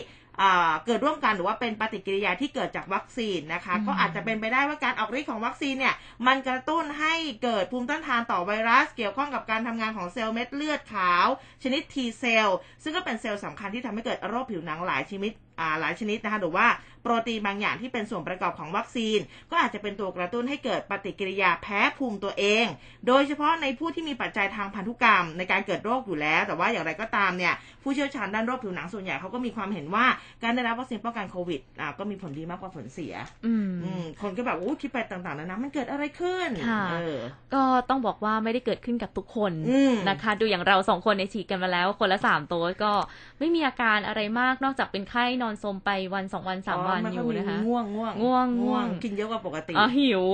[0.86, 5.94] เกิดร่วมกันหรือว่าเป็นปฏิกิริยาที่เกิดจากวัคซีนนะคะอืมก็อาจจะเป็นไปได้ว่าการออกฤทธิ์ของวัคซีนเนี่ย
[6.26, 11.26] มันกระตุ้นให้เกิดภูมิต้านทานต่อไวรัส เกี่ยวข้องกับการทำงานของเซลล์เม็ดเลือดขาว
[11.62, 15.43] ชนิด T เซลล์ซึ่งก็เป็นเซลล์สำคัญที่ทำให้เกิดโรคผิวหนังหลายชนิดอ่า
[15.80, 16.66] หลายชนิดนะคะหรือว่า
[17.02, 19.18] โปรตีนบางอย่างที่เป็นส่วนประกอบของวัคซีน
[19.50, 22.66] ก็อาจจะเป็นตัวกระตุ้นให้เกิดปฏิกิริยาแพ้ภูมิตัวเอง
[23.06, 30.06] โดยเฉพาะในผู้ที่มีปัจจัยทางพันธุกรรมในการเกิดโรคอยู่แล้ว แต่ว่าอย่างไรก็ตามเนี่ยผู้เชี่ยวชาญด้านโรคผิวหนังส่วนใหญ่เขาก็มีความเห็นว่า
[30.42, 33.14] การได้รับวัคซีนป้องกันโควิดอ่าก็มีผลดีมากกว่าผลเสีย
[33.46, 37.18] อืมอืมคนก็แบบโอ้คิดไปต่างๆนานามันเกิดอะไรขึ้นค่ะเออ
[37.54, 42.92] ก็ต้องบอกว่าไม่ได้เกิดขึ้นกับทุกคนอืมนะคะ ดูอย่างเราสองคนในยฉีดกันมาแล้ว คนละสามโตัวก็
[43.38, 50.24] ไม่มีอาการอะไรมากนอกจากเป็นไข้นอนสมไปวันสองวันสามวันมัอก็ยู่มีนะคะง่วงง่วงง่วงง่ง่ววงงกินเยอะกว่าปกติอ๋อหิว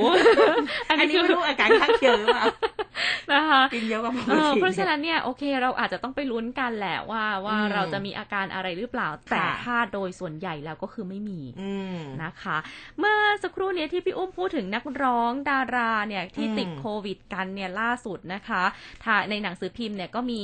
[0.88, 2.44] อันอันนี้นี้คือไม่รู้อาการข้างเคียงหรือเปล่า
[3.32, 12.56] นะคะกินเยอะกว่าปกเออติเพราะฉะนั้นเนี่ยโอเคเราอาจจะต้องไปลุ้นกันแหละว่าว่าอืมเราจะมีอาการอะไรหรือเปล่าแต่ค่ะถ้าโดยส่วนใหญ่แล้วก็คือไม่มีอืมนะคะ
[12.98, 18.62] เมื่อสักครู่เนี้ที่พี่อุ้มพูดถึงนักร้องดาราเนี่ยที่อืมติดโควิดกันเนี่ยล่าสุดนะคะ
[19.04, 20.42] ถ้าในหนังสือพิมพ์เนี่ยก็มี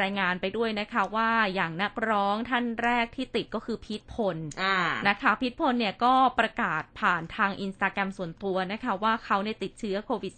[0.00, 4.76] รายงานไปด้วยนะคะว่าอย่างนักร้องท่านแรกที่ติดก็คือพีทพลอ่า
[5.08, 10.32] นะคะพิทพลเนี่ยก็ประกาศผ่านทางอินสตาแกรมส่วนตัวนะคะว่าเขาเนี่ยติดเชื้อโควิด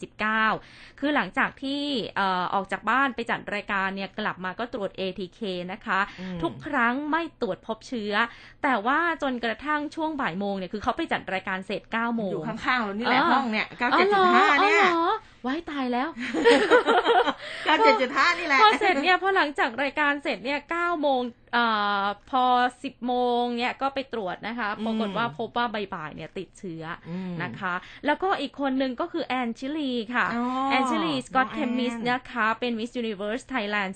[0.49, 1.83] -19 คือหลังจากที่
[2.17, 5.41] เอ่อออกจากบ้านไปจัดรายการเนี่ยกลับมาก็ตรวจ ATK
[5.73, 8.15] นะคะอืมทุกครั้งไม่ตรวจพบเชื้อ
[8.63, 14.25] แต่ว่าจนกระทั่งช่วงบ่ายโมงเนี่ยคือเขาไปจัดรายการเสร็จ9โมงอยู่ข้างๆเรานี่แหละอ๋อห้องเนี่ยอ๋อเหรอ
[14.57, 14.83] 97.5เนี่ย
[15.45, 16.09] อ๋อเหรอไว้ายตายแล้ว
[17.69, 21.21] 97.5นี่แหละพอเสร็จเนี่ยพอหลังจากรายการเสร็จเนี่ยเก้าโมง
[21.57, 22.45] อ่าพอ
[22.85, 27.75] สิบโมงเนี่ยก็ไปตรวจนะคะปรากฏว่าพบว่าบ่ายๆเนี่ยติดเชื้ออืมนะคะ
[28.07, 33.93] แล้วก็อีกคนหนึ่งก็คือแอนชิลีค่ะอ๋อแอนชิลีสกอตน้องเคแอนมิสนะคะเป็น Miss Universe Thailand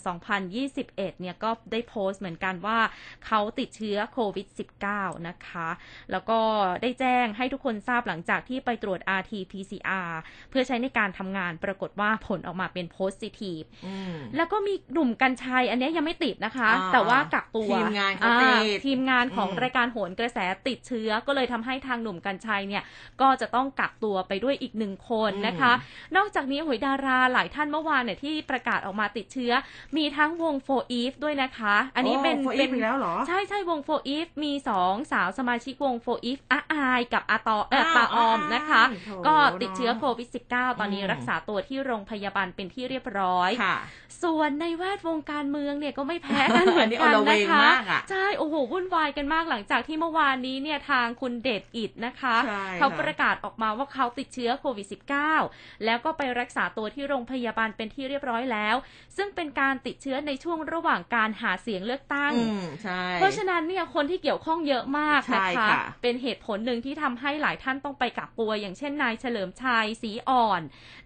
[0.59, 2.79] 2021เนี่ยก็ได้โพสต์เหมือนกันว่า
[3.27, 4.47] เขาติดเชื้อโควิด
[4.87, 5.69] -19 นะคะ
[6.11, 6.39] แล้วก็
[6.83, 10.11] ได้แจ้งให้ทุกคนทราบหลังจากที่ไปตรวจ RT-PCR
[10.51, 22.83] เพื่อใช้ในการทำงาน ปรากฏว่าผลออกมาเป็นโพสิทีฟอืมแล้วก็มีหนุ่มกัญชัย อันเนี้ยยังไม่ติดนะคะอ่าแต่ว่ากักตัวทีมงานเขาอ่ติดทีมงานของอืมรายการโหนกระแสติดเชื้อ ก็เลยทำให้ทางหนุ่มกัญชัยเนี่ย
[23.21, 25.73] ก็จะต้องกักตัวไปด้วยอีกหนึ่งคนนะคะ
[26.17, 29.53] นอกจากนี้โหยดาราหลายท่านเมื่อวานเนี่ยที่ประกาศออกมาติดเชื้อ
[29.97, 43.77] มีทั้งวง 4EVE ด้วยนะคะ อันนี้เป็นโอ้เป็นอีกแล้วเหรอใช่ใช่วง 4EVE มีสองสาวสมาชิกวง 4EVE อาอายกับอาตอเอออ้าวตาออมนะคะโถก็ติดเชื้อโควิด -19 ตอนนี้อืมรักษาตัวที่โรงพยาบาลเป็นที่เรียบร้อยค่ะ
[44.23, 54.87] ส่วนในแวดวงการเมืองเนี่ยก็ไม่แพ้กันเหมือนอันนี้กันโอละเวนะงคะมากอะใช่โอ้โหวุ่นวายกันมากหลังจากที่เมื่อวานนี้เนี่ยทางคุณเดชอิศม์นะคะใช่เขาค่ะประกาศออกมาว่าเขาติดเชื้อโควิด
[55.33, 58.77] -19 แล้วก็ไปรักษาตัวที่โรงพยาบาลเป็นที่เรียบร้อยแล้ว
[59.17, 70.63] ซึ่งเป็นการติดเชื้อในช่วงระหว่างการหาเสียงเลือกตั้งอืมใช่เพราะฉะนั้นเนี่ยคนที่เกี่ยวข้องเยอะมากใช่นะคะค่ะเป็นเหตุผลหนึ่งที่ทำให้หลายท่านต้องไปกักตัว อย่างเช่นนายเฉลิมชัยศรีอ่อน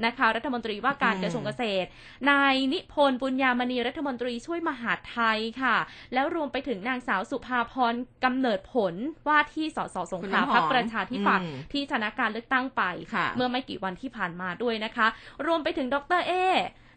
[0.07, 1.89] นะคะ รัฐมนตรีว่าการอืมกระทรวงเกษตร
[2.31, 5.77] นายนิพนธ์บุญญามณีรัฐมนตรีช่วยมหาดไทยค่ะ
[6.15, 7.95] แล้วรวมไปถึงนางสาวสุภาพร
[8.25, 8.95] กำเนิดผล
[9.29, 12.83] ว่าที่สสสงขลาคุณน้ำหอมพรรคประชาธิปัตย์อืมที่ชนะการเลือกตั้งไป
[13.15, 15.07] ค่ะเมื่อไม่กี่วันที่ผ่านมาด้วยนะคะ
[15.47, 16.35] รวมไปถึงดรเอ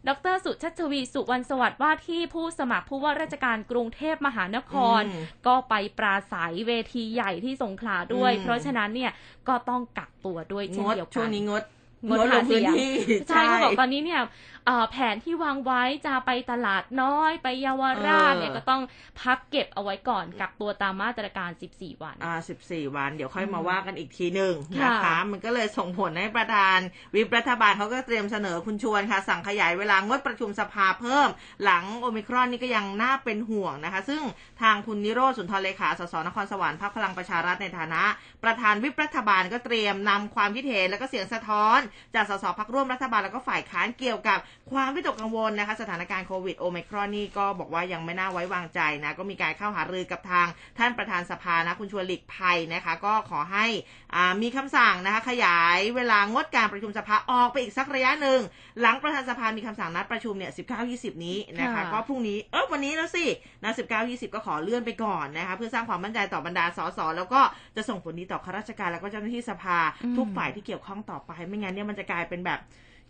[0.08, 9.12] ดรสุชัชวีสุวรรณสวัสดิ์ว่าที่ผู้สมัครผู้ว่าราชการกรุงเทพมหานครอืมก็ไปปราศัยเวทีใหญ่ที่สงขลาด้วยอืมเพราะฉะนั้นเนี่ย
[9.48, 11.62] ก็ต้องกักตัวด้วยเช่นงดเดียวกัช่วงนนี้งด
[12.08, 12.90] งดลหางเสีพื้นยงที่
[13.28, 14.20] ใช่เขาบอกตอนนี้เนี่ย
[14.61, 18.82] เอ่อแผนที่วางไว้จะไปตลาดน้อยไปเยาวราชเออเนี่ยก็ต้อง
[19.18, 22.34] พับเก็บเอาไว้ก่อนกักตัวตามมาตรการ 14 วันอ่า
[22.66, 26.78] 14 วัน เดี๋ยวค่อยมาอืมว่ากันอีกทีหนึ่งค่ะนะคะ มันก็เลยส่งผลให้ประธาน
[27.14, 31.28] วิปรัฐบาลเขาก็เตรียมเสนอคุณชวนค่ะ สั่งขยายเวลางดประชุมสภาเพิ่ม
[31.64, 34.22] หลังโอมิครอนนี่ก็ยังน่าเป็นห่วงนะคะ ซึ่ง
[34.62, 38.02] ทางคุณนิโรธสุนทรเลขาสสนครสวรรค์พรรคพลังประชารัฐในฐานะ
[38.44, 41.78] ประธานวิปรัฐบาลก็เตรียมนำความคิดเห็นแล้วก็เสียงสะท้อน
[42.14, 44.38] จากสสพักร่วมรัฐบาลแล้วก็ฝ่ายค้านเกี่ยวกับ
[44.72, 50.46] ความวิตกกังวลนะคะสถานการณ์โควิดโอมิครอนนี่ก็บอกว่ายังไม่น่าไว้วางใจนะก็มีการเข้าหารือกับทาง
[50.78, 53.66] ท่านประธานสภานะคุณชวนหลีกภัยนะคะก็ขอให้
[54.14, 58.40] อ่ามีคำสั่งนะคะขยายเวลางดการประชุมสภาออกไปอีกสักระยะหนึ่ง
[58.80, 63.24] หลังประธานสภามีคำสั่งนัดประชุมเนี่ย19-20นี้นะคะค่ะก็พรุ่งนี้เออวันนี้แล้วสิ
[63.62, 67.40] นะ19-20ก็ขอเลื่อนไปก่อนนะคะเพื่อสร้างความมั่นใจต่อบรรดาสสแล้วก็
[67.76, 72.60] จะส่งผลดีต่อข้าราชการแล้วก็เจ้าหน้าที่สภาอืมทุกฝ่ายที่เกี่ยวข้องต่อไปไม่งั้นเนี่ยมันจะกลายเป็นแบบ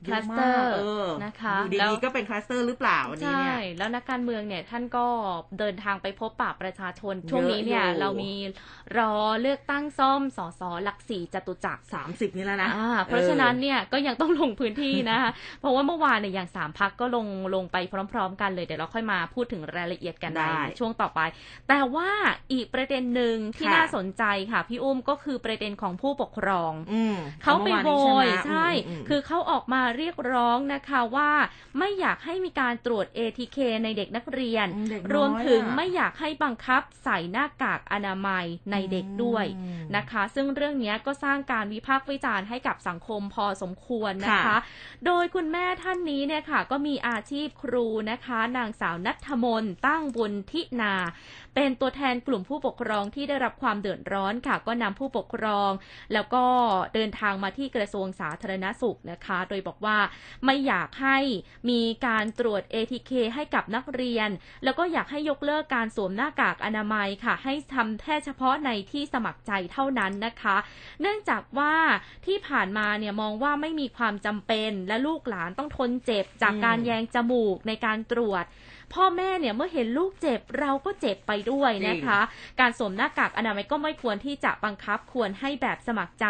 [0.07, 5.07] เยอะ cluster มากเออนะคะอยู่แล้วดีๆก็เป็นคลัสเตอร์หรือเปล่าวันนี้ใช่เนี่ยแล้วนักการเมืองเนี่ยท่านก็
[5.59, 8.33] เดินทางไปพบปะประชาชน ช่วงนี้เนี่ยเยอะอยู่เรามี
[8.99, 17.77] รอเลือกตั้งซ่อมสสหลักสี่จตุจักร30นี่แล้วนะอ่าเพราะฉะนั้นเนี่ยก็ยังต้องลงพื้นที่นะคะเพราะว่าเมื่อวานเนี่ยอย่างสามพักก็ลงลงไป
[18.13, 21.21] พร้อม ๆ กันเลยเดี๋ยวเราค่อยมาพูดถึงรายละเอียดกันในได้ช่วงต่อไป
[21.69, 22.11] แต่ว่า
[22.53, 31.31] อีกประเด็นหนึ่งที่ค่ะน่าสนใจค่ะพี่อุ้มก็คือประเด็นของผู้ปกครองอืมเขาไปโวยเมื่อวานนี้ใช่ไหมอืมคือเขาออกมาเรียกร้องนะคะว่า
[31.79, 44.59] ไม่อยากให้มีการตรวจ ATK ในเด็กนักเรียนอืมเด็กน้อยรวมถึงอะไม่อยากให้บังคับใส่หน้ากากอนามัยในเด็กด้วยอืมนะคะ ซึ่งเรื่องนี้ก็สร้างการวิพากษ์วิจารณ์ให้กับสังคมพอสมควรนะคะค่ะ
[45.07, 50.95] โดยคุณแม่ท่านนี้เนี่ยค่ะก็มีอาชีพครูนะคะ นางสาวนัทมนตั้งบุญทินา
[51.55, 55.71] เป็นตัวแทนกลุ่มผู้ปกครองที่ได้รับความเดือดร้อนค่ะ ก็นำผู้ปกครอง
[56.13, 56.45] แล้วก็
[56.95, 59.99] เดินทางมาที่กระทรวงสาธารณสุขนะคะ โดยบอกว่า
[60.45, 61.19] ไม่อยากให้
[61.71, 64.29] มีการตรวจ ATK ให้กับนักเรียน
[64.65, 70.57] แล้วก็อยากให้ยกเลิกการสวมหน้ากากอนามัยค่ะ ให้ทำแค่เฉพาะในที่สมัครใจเท่านั้นนะคะ
[71.01, 71.75] เนื่องจากว่า
[72.27, 78.45] ที่ผ่านมาเนี่ยมองว่าไม่มีความจำเป็นและลูกหลานต้องทนเจ็บจากการแยงจมูกในการตรวจ
[78.95, 82.21] พ่อแม่เนี่ยเมื่อเห็นลูกเจ็บเราก็เจ็บไปด้วยนะคะ
[82.61, 86.27] การสวมหน้ากากอนามัยก็ไม่ควรที่จะบังคับควรให้แบบสมัครใจ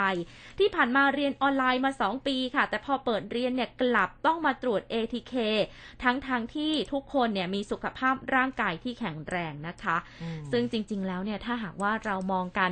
[0.59, 5.35] ที่ผ่านมาเรียนออนไลน์มา 2 ปีค่ะ แต่พอเปิดเรียนเนี่ยกลับต้องมาตรวจ ATK
[6.03, 12.71] ทั้งทางที่ทุกคนเนี่ยมีสุขภาพร่างกายที่แข็งแรงนะคะอืมซึ่งจริง ๆ แล้วเนี่ยถ้าหากว่าเรามองกัน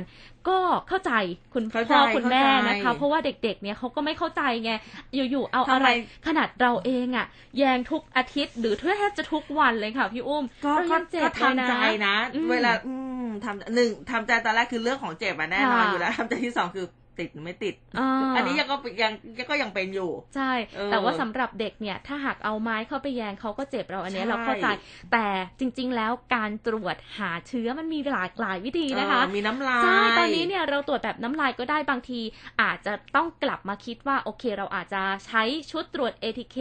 [0.49, 1.13] ก็เข้าใจ
[1.53, 4.71] คุณเข้าใจพ่อคุณแม่เข้าใจนะคะ เพราะว่าเด็กๆเนี่ยเขาก็ไม่เข้าใจไง
[5.15, 5.89] อยู่ๆเอาทำไมอะไร
[6.27, 7.25] ขนาดเราเองอะ
[7.57, 11.75] แยงทุกอาทิตย์ หรือแทบจะทุกวันเลยค่ะพี่อุ้มก็เราก็ยังเจ็บก็เลยนะทำใจ
[12.07, 16.85] นะอืมเวลาอืมทำหนึ่งทำใจตอนแรกคือเรื่องของเจ็บอะแน่นอนค่ะอยู่แล้วทำใจที่สองคือ
[17.19, 19.13] ติดหรือไม่ติดาอันนี้ยังก็ยัง
[19.49, 24.67] ก็ยังเป็นอยู่ ใช่เออแต่ว่าสำหรับเด็กเนี่ย ถ้าหากเอาไม้เข้าไปแยงเขาก็เจ็บเราอันเนี้ยใช่เราเข้าใจ
[25.11, 25.27] แต่
[25.59, 32.19] จริง ๆ แล้วการตรวจหาเชื้อมันมีหลากหลายวิธีนะคะเออมีน้ำลายใช่ ตอนนี้เนี่ยเราตรวจแบบน้ำลายก็ได้บางที
[32.61, 36.57] อาจจะต้องกลับมาคิดว่าโอเค เราอาจจะใช้ชุดตรวจ ATK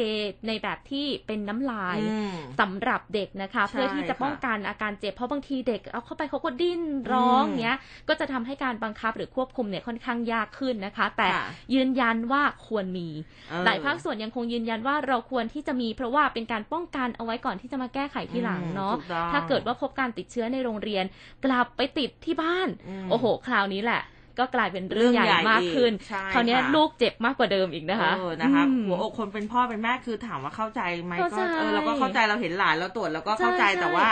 [0.46, 6.82] ในแบบที่เป็นน้ำลายอืมสำหรับเด็กนะคะใช่เพื่อที่จะป้องกันอาการเจ็บเพราะบางทีเด็กเอาเข้าไปเขาก็ดิ้น
[7.12, 13.08] ร้องอืมเงี้ยก็จะทำให้การบังคับหรือควบคุมเนี่ยค่อนข้างยากขึ้นนะคะ แต่ค่ะยืนยันว่าควรมี
[13.50, 21.04] เออหลายภาคส่วนยังคงยืนยันว่าเราควรที่จะมี เพราะว่าเป็นการป้องกันเอาไว้ก่อนที่จะมาแก้ไขทีหลังเนาะถูกต้องถ้าเกิดว่าพบการติดเชื้อในโรงเรียน
[21.44, 24.02] กลับไปติดที่บ้านอืมโอ้โห คราวนี้แหละ
[24.38, 34.08] ก็กลายเป็นเรื่องใหญ่เรื่องใหญ่มากขึ้นอีกใช่คราวนี้ค่ะลูกเจ็บมากกว่าเดิมอีกนะคะเออนะคะอืมหัวอกคนเป็นพ่อเป็นแม่คือถามว่าเข้าใจไหมเข้าก็ใจเออเราก็เข้าใจเราเห็นหลานเราตรวจเราก็เข้าใจใช่ใช่แต่ว่า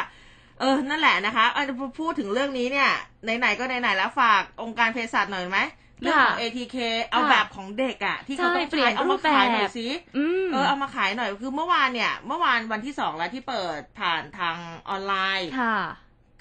[0.61, 1.63] เออนั่นแหละนะคะเอา
[2.01, 2.91] พูดถึงเรื่องนี้เนี่ย
[3.39, 5.61] ไหนๆก็ไหนๆแล้วฝากองค์การเภสัชหน่อยไหม
[6.01, 6.77] เรื่องของ ATK
[7.11, 14.57] เอาค่ะแบบของเด็กอะที่เขาต้องใช่เปลี่ยใช้นเอารูมาปแบบขายหน่อยสิอืมเออเอามาขายหน่อยคือเมื่อวานเนี่ย เมื่อวานวันที่สองแล้วที่เปิดผ่านทาง
[14.89, 15.79] ออนไลน์ค่ะ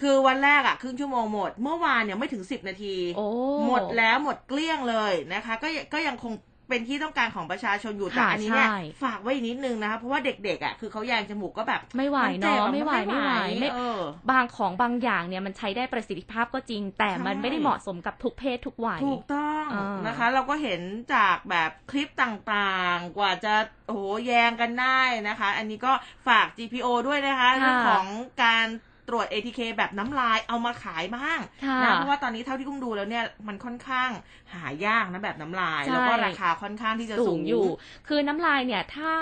[0.02, 3.26] คือวันแรกอะครึ่งชั่วโมงหมด เมื่อวานเนี่ยไม่ถึงสิบนาทีโอ้
[3.68, 6.34] หมดแล้วหมดเกลี้ยงเลยนะคะ ก็ยังก็ยังคง
[6.70, 14.02] เป็นที่ต้องการของประชาชนอยู่แต่ค่ะอันนี้เนี่ยใช่ฝากไว้อีกนิดนึงนะคะเพราะว่าเด็กๆอะคือเขาแยงจมูกก็แบบไม่ไหวจ็บเนาะอะไม่ไหวไม่ไหวไม่เออ
[14.32, 20.82] บางของบางอย่างเนี่ยมันใช้ได้ประสิทธิภาพก็จริง แต่มันใช่ไม่ได้เหมาะสมกับทุกเพศทุกวัยถูกต้องอ่านนะคะ เราก็เห็น
[21.14, 23.54] จากแบบคลิปต่างๆ กว่าจะ
[23.88, 25.94] โอ้โหแยงกันได้นะคะ อันนี้ก็
[26.28, 28.06] ฝาก GPO ด้วยนะคะเรื่องของ
[28.44, 28.68] การ
[29.08, 34.10] ตรวจ ATK แบบน้ำลายเอามาขายบ้างค่ะนะเพราะว่าตอนนี้เท่าที่กุ้มดูแล้วเนี่ยมันค่อนข้าง
[34.54, 37.66] หายากนะแบบน้ำลายใช่แล้วก็ราคาค่อนข้างที่จะสูสูงงอยู่
[38.08, 39.14] คือน้ำลายเนี่ยถ้า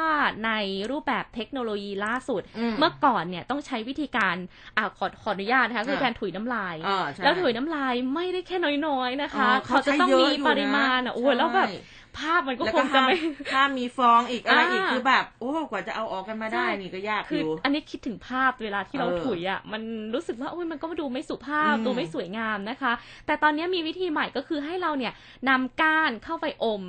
[0.45, 0.51] ใน
[0.91, 4.35] รูปแบบเทคโนโลยีล่าสุดอืมเมื่อก่อนเนี่ยต้องใช้วิธีการ
[4.77, 11.81] อ่าขอขออนุญาตนะคะคือเออการถุยน้ำลายเออใช่แล้วถุยน้ำลายไม่ได้แค่น้อยๆนะคะเออเขาเขาจะต้องใช้เยมีอะอยู่ปริมาณอะนะโอ้ยแล้วแบบใช่
[12.19, 13.17] ภาพมันก็แล้วคก็งจะห้ามไม่
[13.53, 19.81] ห้ามมีฟองอีกอะไรอีกอ่าคือแบบ โอ้กว่าจะเอาออกกันมาได้ใช่นี่ก็ยากคืออยู่อันนี้คิดถึงภาพเวลาที่เราเออถุยอะมัน
[20.13, 22.93] รู้สึกว่าโอ้ยมันก็ดูไม่สุภาพอืมดูไม่สวยงามนะคะ
[23.25, 25.13] แต่ตอนนี้มีวิธีใหม่ก็คือให้เราเนี่ย
[25.49, 26.83] นำก้านเข้าไปอม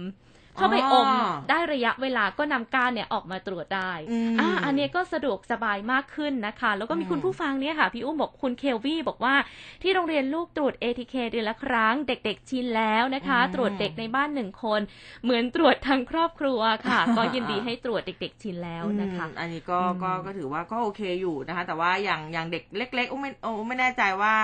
[0.57, 1.03] เข้าไปอมอ๋อ
[1.51, 9.35] ได้ระยะเวลาก็นำก้านเนี่ยออกมาตรวจได้อืมอ่าอันเนี้ยก็สะดวกสบายมากขึ้นนะคะ แล้วก็มีอืมคุณผู้ฟังเนี่ยค่ะพี่อุ้มบอกคุณเคลวี่บอกว่า
[9.83, 14.81] ที่โรงเรียนลูกตรวจ ATK เดือนละครั้ง เด็กๆชินแล้วนะคะ ตรวจเด็กในบ้านหนึ่งคน
[15.25, 24.35] เหมือนตรวจทั้งครอบครัวค่ะ ก็ยินดีให้ตรวจเด็ก ๆ ชินแล้วนะคะอืมอันนี้ก็อืมก็ก็ถือว่าก็โอเคอยู่นะคะ แต่ว่าอย่างอย่างเด็กเล็ก ๆ อุ้มไม่โอ้ไม่แน่ใจว่า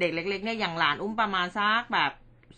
[0.00, 2.10] เด็กเล็ก ๆเนี่ยอย่างหลานอุ้มประมาณสักแบบ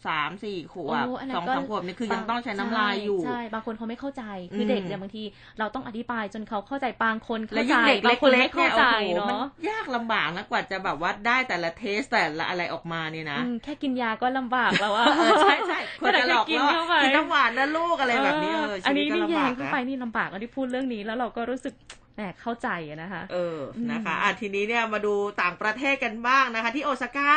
[0.07, 5.23] สามสี่ขวบโอ้อันนั้นสองก็สามขวบนี่คือยังต้องใช้น้ำลายอยู่ใช่บางคนเขาไม่เข้าใจคืออมเด็กเนี่ยบางที
[5.59, 21.75] เราต้องอธิบายจนเขาเข้าใจบางคนและเข้าใจยิ่งเด็กบางคนเล็ไม่กๆเนี่เข้ายใจโอ้โหมันเนาะยากลำบากนะกว่าจะแบบว่าได้แต่ละเทสแต่ละอะไรออกมาเนี่ยนะอืมแค่กินยาก็ลำบากแล้วว่าเออใช่ใช่ควรจะหลอกกินล่อเข้าไปกินน้ำหวานนะลูกอะไรแบบนี้เอออันชีนี้วิตก็นี่แยลำบากงเข้านะไปนี่ลำบากอันที่พูดเรื่องนี้แล้วเราก็รู้สึก
[22.15, 23.61] แหมเข้าใจอะนะคะ เออ
[23.91, 27.33] นะคะอืมอะทีนี้เนี่ยมาดูต่างประเทศกันบ้างนะคะ ที่โอซาก้า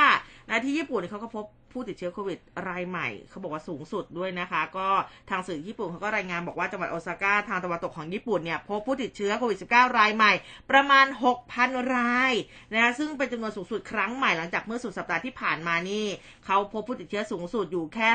[0.49, 4.87] นะที่ญี่ปุ่นเขาก็พบ ผู้ติดเชื้อโควิดรายใหม่ เขาบอกว่าสูงสุดด้วยนะคะ ก็
[5.29, 10.31] ทางสื่อญี่ปุ่นเขาก็รายงานบอกว่าจังหวัดโอซาก้าทางตะวันตกของญี่ปุ่นเนี่ยพบผู้ติดเชื้อโควิด -19 รายใหม่
[10.71, 11.05] ประมาณ
[11.49, 12.33] 6,000 ราย
[12.73, 16.05] นะคะซึ่งเป็นจำนวนสูงสุดครั้งใหม่หลังจากเมื่อสุดสัปดาห์ที่ผ่านมานี่
[16.45, 18.07] เขาพบผู้ติดเชื้อสูงสุดอยู่แค่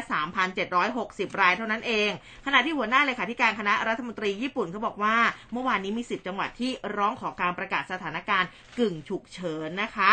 [0.66, 2.10] 3,760 รายเท่านั้นเอง
[2.46, 5.16] ขณะที่หัวหน้าเลขาธิการคณะรัฐมนตรีญี่ปุ่นเขาบอกว่า
[5.52, 10.12] เมื่อวานนี้มี 10 จังหวัดที่ร้องขอการประกาศสถานการณ์กึ่งฉุกเฉินนะคะ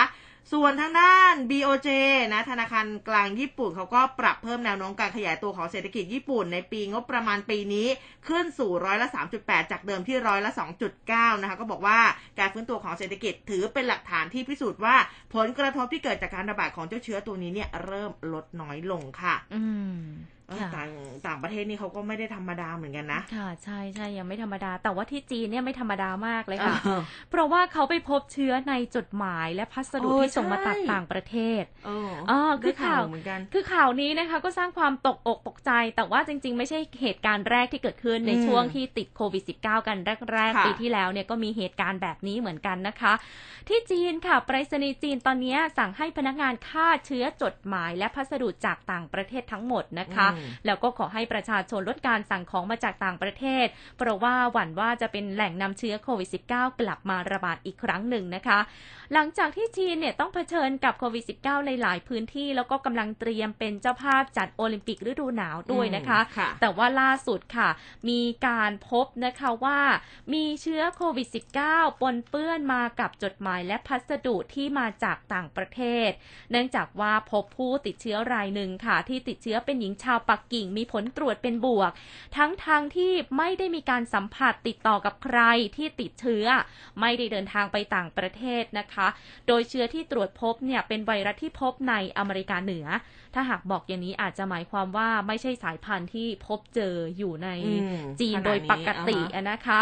[0.53, 1.89] ส่วนทางด้าน BOJ
[2.33, 7.87] นะธนาคารกลางญี่ปุ่นเขาก็ปรับเพิ่มแนวโน้มการขยายตัวของเศรษฐกิจญี่ปุ่นในปีงบประมาณปีนี้
[8.27, 9.07] ขึ้นสู่ร้อยละ
[9.39, 10.51] 3.8 จากเดิมที่ร้อยละ
[10.97, 11.99] 2.9 นะคะก็บอกว่า
[12.39, 14.95] การฟื้นตัวของเศรษฐกิจถือเป็นหลักฐานที่พิสูจน์ว่า
[15.35, 19.63] ผลกระทบที่เกิดจากการระบาดของเจ้าเชื้อตัวนี้เนี่ยเริ่มลดน้อยลงค่ะ อื
[19.97, 20.36] มเออค่ะ
[20.75, 20.89] ต่าง
[21.27, 39.97] ต่างประเทศนี่เขาก็ไม่ได้ธรรมดาเหมือนกันนะค่ะใช่ใช่ยังไม่ธรรมดา แต่ว่าที่จีนเนี่ยไม่ธรรมดามากเลยค่ะเออเพราะว่าเขาไปพบเชื้อในจดหมายและพัสดุโอ้ที่ส่งมาจากใช่ต่างประเทศเอออ๋อคือได้ข่าวเหมือนกันคือข่าวนี้นะคะก็สร้างความตกอกตกใจ แต่ว่าจริง ๆ ไม่ใช่เหตุการณ์แรกที่เกิดขึ้นในอืมช่วงที่ติดโควิด -19 กัน
[40.33, 43.13] แรกค่ะๆปีที่แล้วเนี่ยก็มีเหตุการณ์แบบนี้เหมือนกันนะคะ
[43.67, 53.65] ที่จีนค่ะไปรษณีย์จีนตอนนี้สั่งให้พนักงานฆ่าเชื้อจดหมาย และพัสดุจากต่างประเทศทั้งหมดนะคะอืมแล้วก็ขอให้ประชาชนลดการสั่งของมาจากต่างประเทศ
[53.97, 58.59] เพราะว่าหวั่นว่าจะเป็นแหล่งนำเชื้อโควิด -19 กลับมาระบาดอีกครั้งหนึ่งนะคะ
[59.13, 67.69] หลังจากที่จีนเนี่ยต้องเผชิญกับโควิด -19 ในหลายพื้นที่แล้วก็กำลังเตรียมเป็นเจ้าภาพจัดโอลิมปิกฤดูหนาวด้วยนะคะอืมค่ะแต่ว่าล่าสุดค่ะ
[68.09, 69.79] มีการพบนะคะว่า
[70.33, 71.27] มีเชื้อโควิด
[71.65, 76.09] -19 ปนเปื้อนมากับจดหมายและพัสดุที่มาจากต่างประเทศ
[76.51, 81.91] เนื่องจากว่าพบผู้ติดเชื้อรายหนึ่งค่ะ ที่ติดเชื้อเป็นหญิงชาวปักกิ่งมีผลตรวจเป็นบวก
[82.37, 85.39] ทั้งทางที่ไม่ได้มีการสัมผัสติดต่อกับใคร
[85.75, 86.45] ที่ติดเชื้อ
[87.01, 89.07] ไม่ได้เดินทางไปต่างประเทศนะคะ
[89.47, 92.87] โดยเชื้อที่ตรวจพบเนี่ยเป็นไวรัสที่พบในอเมริกาเหนือ
[93.37, 99.79] ถ้าหากบอกอย่างนี้อาจจะหมายความว่าไม่ใช่สายพันธุ์ที่พบเจออยู่ในอืมจีนขนาดนี้โดยปกติอ่าฮะอะนะคะ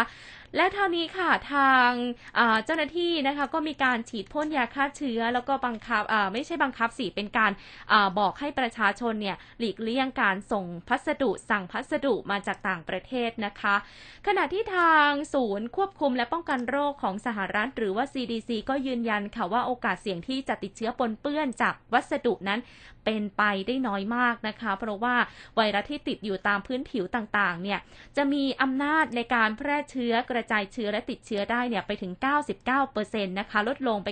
[0.56, 1.90] และทางนี้ค่ะทาง
[2.38, 7.52] อ่าเจ้าหน้าที่นะคะก็มีการฉีดพ่นยาฆ่าเชื้อ แล้วก็บังคับอ่าไม่ใช่บังคับสิเป็นการ
[7.92, 13.74] อาบอกให้ประชาชนเนี่ยหลีกเลี่ยงการส่งพัสดุสั่งพัสดุมาจากต่างประเทศนะคะ
[14.26, 22.60] ขณะที่ทางศูนย์ควบคุมและป้องกันโรคของสหรัฐ หรือว่า CDC ก็ยืนยันค่ะว่าโอกาสเสี่ยงที่จะติดเชื้อปนเปื้อนจากวัสดุนั้น
[23.06, 25.14] เป็นไปได้น้อยมากนะคะ เพราะว่า
[25.56, 27.78] ไวรัสที่ติดอยู่ตามพื้นผิวต่างๆ เนี่ย
[28.16, 32.12] จะมีอำนาจในการแพร่เชื้อกระจายเชื้อและติดเชื้อได้เนี่ยไปถึง
[32.70, 34.08] 99%นะคะลดลงไป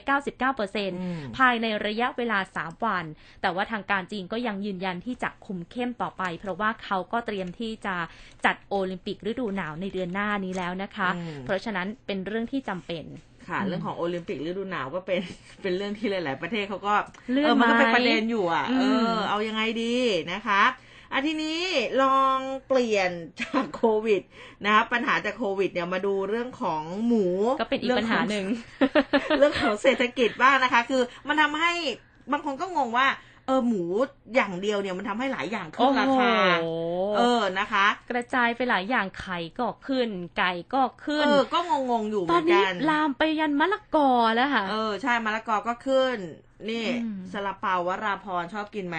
[0.72, 3.04] 99%ภายในระยะเวลา 3 วัน
[3.42, 7.96] แต่ว่าทางการจีนก็ยังยืนยันที่จะคุมเข้มต่อไป เพราะว่าเขาก็เตรียมที่จะ
[8.44, 13.04] จัดโอลิมปิกฤดูหนาวในเดือนหน้านี้แล้วนะคะอืมเพราะฉะนั้นเป็นเรื่องที่จำเป็น
[13.48, 15.20] ค่ะ เรื่องของโอลิมปิกฤดูหนาวก็เป็น
[15.62, 16.94] เป็นเรื่องที่หลาย ๆ ประเทศเขาก็
[17.32, 19.94] เลื่เออนอมันก็เป็นไหมประเด็นอยู่อะอืมเออ เอายังไงดี
[20.32, 20.62] นะคะ
[21.12, 21.60] อาทีนี้
[22.02, 24.22] ลองเปลี่ยนจากโควิด
[24.64, 27.26] นะคะปัญหาจากโควิดเนี่ยมาดูเรื่องของหมู
[27.60, 28.46] ก็เป็นอีกปัญหาหนึ่ง
[29.38, 31.72] เรื่องของเศรษฐกิจบ้างนะคะ คือมันทำให้
[32.32, 33.06] บางคนก็งงว่า
[33.46, 33.82] เออหมู
[34.34, 36.34] อย่างเดียวเนี่ยมันทำให้หลายอย่างขึ้โอ้นราโหคา
[37.16, 41.58] เออนะคะ กระจายไปหลายอย่างไข่ก็ขึ้น ไก่ก็ขึ้น เออก็
[41.90, 46.18] งงๆอยู่เหตมืออนนนี้กันลามไปยันมะละกอแล้วค่ะ เออใช่มะละกอก็ขึ้น
[46.70, 48.98] นี่อืมซาลาเปาวราพรชอบกินไหม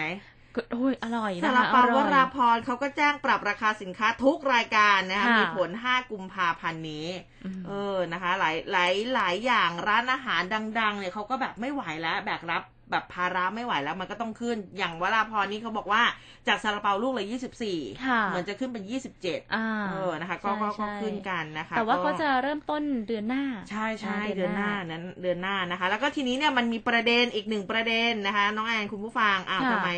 [0.54, 7.06] ก็โอ้ยอร่อยซานะลาคะเปาอวร่อยราพรเขาก็แจ้งปรับราคาสินค้าทุกรายการนะคะค่ะมีผล 5 กุมภาพันธ์นี้
[7.44, 10.42] อืมเออนะคะ หลายหลายหลายอย่างร้านอาหาร
[10.80, 16.02] ดัง ๆ เนี่ยเขาก็แบบไม่ไหวแล้ว แบกรับ แบบภาระไม่ไหวแล้วมันก็ต้องขึ้น อย่างวราพรนี่เขาบอกว่า
[16.48, 17.24] จากซาลาเปาลูกละ
[17.66, 18.84] 24ค่ะเหมือนจะขึ้นเป็น
[19.22, 29.90] 27อ่าเออนะคะ ก็ก็ใช่ก็ขึ้นกันนะคะ แต่ว่าก็เขาจะเริ่มต้นเดือนหน้า ใช่ใช่อ่าเดืเดืออนนหหน้าน้านั้นเดือนหน้านะคะ แล้วก็ทีนี้เนี่ยมันมีประเด็นอีกหนึ่งประเด็นนะคะ น้องแอนคุณผู้ฟังอ้าวค่ะทำไม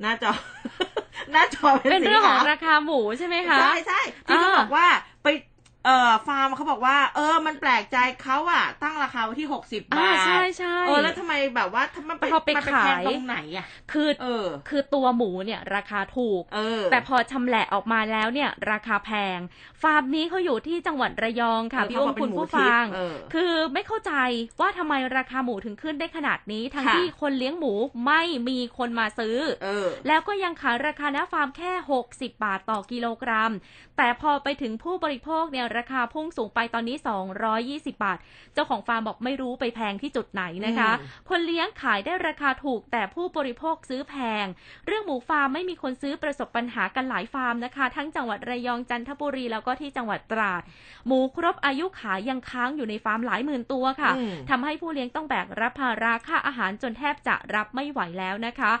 [0.00, 0.32] หน้าจอ
[1.32, 5.13] หน้าจอเป็นเป็นสีเรื่องของขาวราคาหมูใช่ไหมคะ ใช่ใช่ที่เขาอ่าบอกว่าไป
[5.86, 19.38] เอ่อฟาร์มเขาบอกว่า เออ มันแปลกใจเขาอะตั้งราคาไว้ที่หกสิบอ่าบาทใช่ใช่เออแล้วทำไมแบบว่าทำไมมันพอไปมันแพขางยตรงไหนอะคือเออ คือตัวหมูเนี่ย ราคาถูกเออ แต่พอชำแหละออกมาแล้วเนี่ย ราคาแพง
[19.82, 24.12] ฟาร์มนี้เขาอยู่ที่จังหวัดระยองค่ะเออพี่โอมเขาบอกเป็นคุณผู้หมูทิพย์ฟังเออคือไม่เข้าใจ
[24.60, 27.72] ว่าทำไมราคาหมูถึงขึ้นได้ขนาดนี้ ทั้งค่ะที่คนเลี้ยงหมู
[28.06, 31.72] ไม่มีคนมาซื้อเออ แล้วก็ยังขายราคาหน้าฟาร์มแค่
[32.08, 33.52] 60บาทต่อกิโลกรัม
[33.96, 36.96] แต่พอไปถึงผู้บริโภคเนี่ยราคาพุ่งสูงไปตอนนี้
[37.90, 38.18] 220 บาท
[38.54, 44.46] เจ้าของฟาร์มบอกไม่รู้ไปแพงที่จุดไหนนะคะอืมคนเลี้ยงขายได้ราคาถูกแต่ผู้บริโภคซื้อแพง
[44.86, 50.62] เรื่องหมูฟาร์มไม่มีคนซื้อประสบปัญหากันหลายฟาร์มนะคะ ทั้งจังหวัดระยองจันทบุรีแล้วก็ที่จังหวัดตราด
[51.06, 58.72] หมูครบอายุขายยังค้างอยู่ในฟาร์มหลายหมื่นตัวค่ะอืมทำให้ผู้เลี้ยงต้องแบกรับภาระค่าอาหารจนแทบจะรับไม่ไหวแล้วนะคะ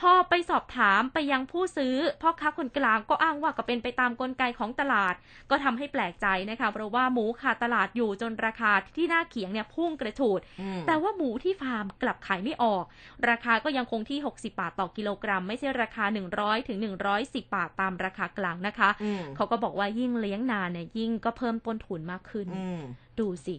[0.00, 5.14] พอไปสอบถามไปยังผู้ซื้อพ่อค้าคนกลางก็อ้างว่าก็เป็นไปตามกลไกของตลาด
[5.50, 12.84] ก็ทำให้แปลกใจนะคะเพราะว่าหมูขาดตลาดอยู่จนราคาที่หน้าเขียงเนี่ยพุ่งกระฉูดอืมแต่ว่าหมูที่ฟาร์มกลับขายไม่ออก
[13.28, 16.04] ราคาก็ยังคงที่ 60 บาทต่อกิโลกรัม ไม่ใช่ราคา
[16.36, 16.78] 100ถึง
[17.16, 22.80] 110 บาทตามราคากลางนะคะอืมเขาก็บอกว่ายิ่งเลี้ยงนานเนี่ยยิ่งก็เพิ่มต้นทุนมากขึ้นอืม
[23.20, 23.56] ดูสิ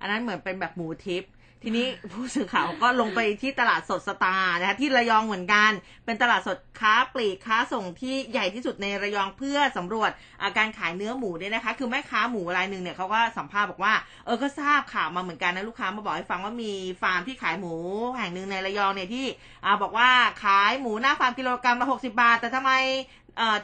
[0.00, 1.30] อันนั้นเหมือนเป็นแบบหมูทิพย์
[1.62, 5.70] ทีนี้ผู้สื่อข่าวก็ลงไปที่ตลาดสดสตาร์นะคะที่ระยองเหมือนกัน
[6.04, 10.10] เป็นตลาดสดค้าปลีกค้าส่งที่ใหญ่ที่สุดในระยองเพื่อสำรวจ
[10.42, 13.94] อาการขายเนื้อหมูเนี่ยนะคะ คือแม่ค้าหมูรายหนึ่งเนี่ยเขาก็สัมภาษณ์บอกว่า
[14.24, 17.74] เออก็ทราบข่าวมาเหมือนกันนะลูกค้ามาบอกให้ฟังว่ามีฟาร์มที่ขายหมู
[18.18, 19.26] แห่งหนึ่งในระยองเนี่ยที่
[19.64, 20.10] อ่าบอกว่า
[20.44, 22.72] ขายหมูหน้าฟาร์มกิโลกรัมละหกสิบาท แต่ทำไม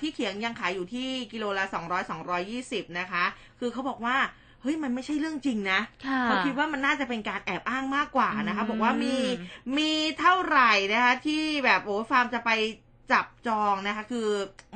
[0.00, 3.24] ที่เขียงยังขายอยู่ที่กิโลละสสอองร้อย200 220 นะคะ
[3.60, 4.16] คือเขาบอกว่า
[4.64, 9.16] เฮ้ยมันไม่ใช่เรื่องจริงนะค่ะเขาคิดว่ามันน่าจะเป็นการแอบอ้างมากกว่านะคะอืมบอกว่ามี
[9.78, 12.50] มีเท่าไหร่นะคะ ที่แบบโอ้ฟาร์มจะไป
[13.12, 14.26] จับจองนะคะ คือ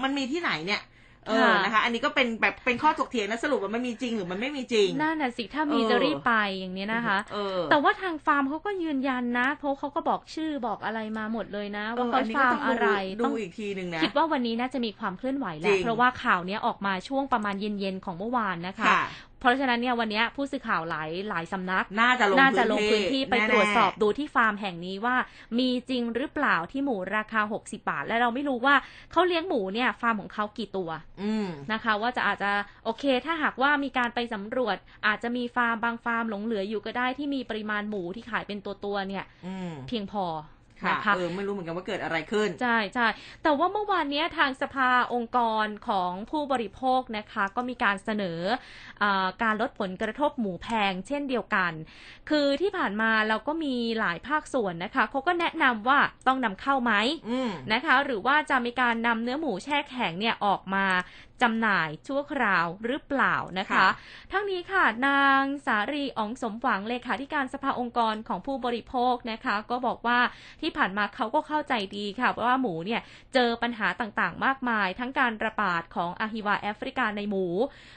[0.03, 0.83] มันมีที่ไหนเนี่ย
[1.27, 12.89] เออ นะคะ อันนี้ก็เป็นแบบ เป็นข้อถกเถียงนะ สรุปว่ามันมีจริงหรือมันไม่มีจริง นั่นน่ะสิ ถ้ามีเออจะรีบไปอย่างนี้นะคะเออแต่ว่าทางฟาร์มเขาก็ยืนยันนะ เพราะเขาก็บอกชื่อบอกอะไรมาหมดเลยนะ ว่าเขาอันนี้ฟาก็ร์มต้องอะไร
[13.21, 19.03] ดูต้องดูอีกทีหนึ่งนะ คิดว่าวันนี้น่าจะมีความเคลื่อนไหวแหจริละงเพราะว่าข่าวเนี้ยออกมาช่วงประมาณเย็นๆของเมื่อวานนะคะค่ะ
[19.41, 25.17] เพราะฉะนั้นเนี่ยวันเนี้ยผู้สื่อข่าวหลายหลายสำนัก น่าจะลงน่าจะลงพื้นที่ไปแน่ๆตรวจสอบดูที่ฟาร์มแห่งนี้ว่า
[25.59, 28.75] มีจริงหรือเปล่าที่หมูราคา 60 บาท และเราไม่รู้ว่า
[29.13, 30.91] เขาเลี้ยงหมูเนี่ยฟาร์มของเขากี่ตัว
[31.23, 32.51] อืมนะคะ ว่าจะอาจจะ
[32.85, 40.58] โอเค ถ้าหากว่ามีการไปสำรวจ อาจจะมีฟาร์มบางฟาร์มหลงเหลืออยู่ก็ได้ที่มีปริมาณหมูที่ขายเป็นตัวตัวๆเนี่ยอืมเพียงพอค่ะ
[40.89, 43.07] นะคะเออไม่รู้เหมือนกันว่าเกิดอะไรขึ้น ใช่ใช่
[43.43, 48.41] แต่ว่าเมื่อวานเนี้ยทางสภาองค์กรของผู้บริโภคนะคะ ก็มีการเสนอ
[49.03, 51.73] อาการลดผลกระทบหมูแพงเช่นเดียวกัน
[52.31, 56.93] คือที่ผ่านมาเราก็มีหลายภาคส่วนนะคะเขาก็แนะนำว่าต้องนำเข้าไหม
[57.31, 60.87] อืมนะคะ หรือว่าจะมีการนำเนื้อหมูแช่แข็งเนี่ยออกมา
[61.43, 63.89] จำหน่ายชั่วคราวหรือเปล่านะคะค่ะ
[64.33, 70.19] ทั้งนี้ค่ะ นางสารีอ๋องสมหวังเลขาธิการสภาองค์กรของผู้บริโภคนะคะ ก็บอกว่า
[70.61, 73.01] ที่ผ่านมาเขาก็เข้าใจดีค่ะเพราะว่าหมูเนี่ย
[73.35, 77.47] เจอปัญหาต่างๆ มากมาย ทั้งการระบาดของอาฮิวาแอฟริกาในหมู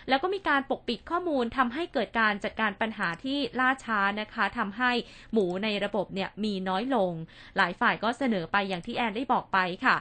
[0.09, 4.91] แล้วก็มีการปกปิดข้อมูลทำให้เกิดการจัดการปัญหาที่ล่าช้านะคะทำให้
[5.33, 7.11] หมูในระบบเนี่ยมีน้อยลง
[7.57, 9.95] หลายฝ่ายก็เสนอไปอย่างที่แอนได้บอกไปค่ะ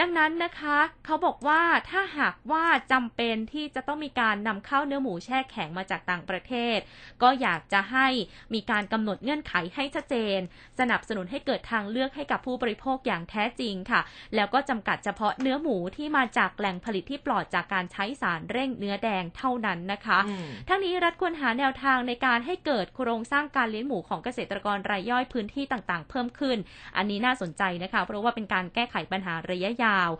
[0.00, 6.78] ดังนั้นนะคะ เขาบอกว่าถ้าหากว่าจำเป็นที่จะต้องมีการนำเข้าเนื้อหมูแช่แข็งมาจากต่างประเทศ
[7.22, 8.08] ก็อยากจะให้
[8.54, 10.38] มีการกำหนดเงื่อนไขให้ชัดเจน
[10.78, 14.00] สนับสนุนให้เกิดทางเลือกให้กับผู้บริโภคอย่างแท้จริงค่ะ
[14.34, 26.58] แล้วก็จำกัดเฉพาะเนื้อหมูที่มาจากแหล่งผลิตที่ปลอดจากการใช้สารเร่งเนื้อแดงเท่านั้นนะคะอืมทั้งนี้รัฐควรหาแนวทางในการให้เกิดโครงสร้างการเลี้ยงหมูของเกษตรกรรายย่อยพื้นที่ต่างๆ เพิ่มขึ้น
[26.96, 30.10] อันนี้น่าสนใจนะคะ เพราะว่าเป็นการแก้ไขปัญหาระยะยาว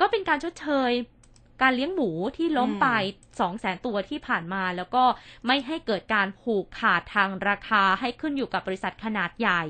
[0.00, 0.92] ก็เป็นการชดเชย
[1.62, 2.88] การเลี้ยงหมูที่ล้มไป
[3.38, 5.04] 2 0 0แสนตัวที่ผ่านมา แล้วก็
[5.46, 9.62] ไม่ให้เกิดการผูกขาดทางราคาให้ขึ้นอยู่กับบริษัทขนาดใหญ่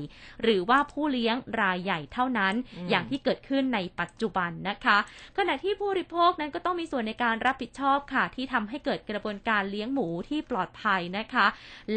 [0.43, 4.97] หรือว่าผู้เลี้ยงรายใหญ่เท่านั้นอืมอย่างที่เกิดขึ้นในปัจจุบันนะคะ
[5.37, 11.45] ขณะที่ผู้บริโภคนั้นก็ต้องมีส่วนในการรับผิดชอบค่ะ ที่ทำให้เกิดกระบวนการเลี้ยงหมูที่ปลอดภัยนะคะ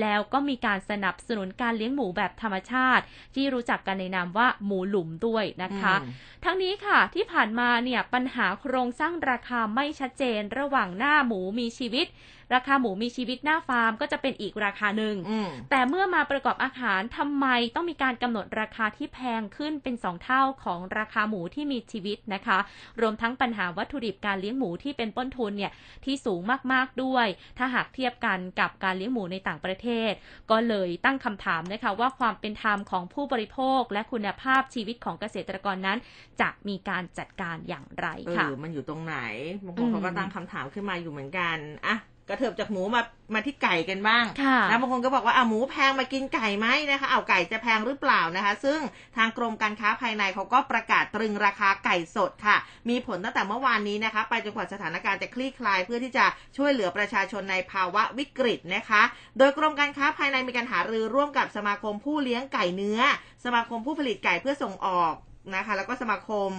[0.00, 12.06] แล้วก็มีการสนับสนุนการเลี้ยงหมูแบบธรรมชาติ ที่รู้จักกันในนามว่าหมูหลุมด้วยนะคะอืมทั้งนี้ค่ะที่ผ่านมาเนี่ยปัญหาโครงสร้างราคาไม่ชัดเจนระหว่างหน้าหมูมีชีวิต
[12.54, 22.58] ราคาหมูมีชีวิตหน้าฟาร์มก็จะเป็นอีกราคาหนึ่งอืมแต่เมื่อมาประกอบอาหารทำไมต้องมีการกำหนดราคาที่แพงขึ้นเป็น2เท่าของราคาหมูที่มีชีวิตนะคะ
[23.00, 25.72] รวมทั้งปัญหาวัตถุดิบการเลี้ยงหมูที่เป็นต้นทุนเนี่ย
[26.04, 26.40] ที่สูง
[26.72, 27.26] มากๆด้วย
[27.58, 30.12] ถ้าหากเทียบกันกับการเลี้ยงหมูในต่างประเทศ
[30.50, 35.98] ก็เลยตั้งคำถามนะคะว่าความเป็นธรรมของผู้บริโภค และคุณภาพชีวิตของเกษตรกรนั้น
[36.40, 39.16] จะมีการจัดการอย่างไรเอค่ะอมันอยู่ตรงไหน
[39.64, 41.96] บางคอืนมเขาก็ตั้งคำถามขึ้นมาอยู่เหมือนกันอะ
[42.28, 43.02] กระเถิบจากหมูมา
[43.34, 48.80] มาที่ไก่กันบ้างค่ะนะบางคนก็บอกว่าอะหมูแพงมากินไก่ไหมนะคะเอาไก่จะแพงหรือเปล่านะคะ ซึ่ง
[49.16, 52.56] ทางกรมการค้าภายในเขาก็ประกาศตรึงราคาไก่สดค่ะ
[52.88, 56.26] มีผลตั้งแต่เมื่อวานนี้นะคะ ไปจนกว่าสถานการณ์จะคลี่คลายเพื่อที่จะ
[56.56, 59.02] ช่วยเหลือประชาชนในภาวะวิกฤตนะคะ
[59.38, 63.00] โดยกรมการค้าภายในมีการหารือร่วมกับสมาคมผู้เลี้ยงไก่เนื้อ
[63.44, 65.14] สมาคมผู้ผลิตไก่เพื่อส่งออก
[65.54, 66.50] นะคะแล้วก็สมาคม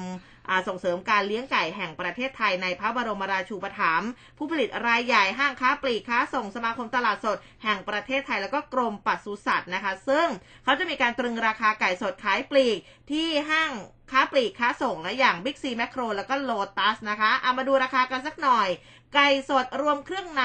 [0.67, 10.27] ส่งเสริมการเลี้ยงไก่แห่งประเทศไทยในพระบรมราชูปถัมภ์ผู้ผลิตรายใหญ่ห้างค้าปลีกค้าส่งสมาคมตลาดสด แห่งประเทศไทยแล้วก็กรมปศุสัตว์นะคะ ซึ่ง
[10.63, 12.77] เขาจะมีการตรึงราคาไก่สดขายปลีก
[13.11, 13.71] ที่ห้าง
[14.11, 18.69] ค้าปลีกค้าส่งและอย่าง Big C Macro แล้วก็ Lotus นะคะเอามาดูราคากันสักหน่อย
[19.15, 20.43] ไก่สดรวมเครื่องใน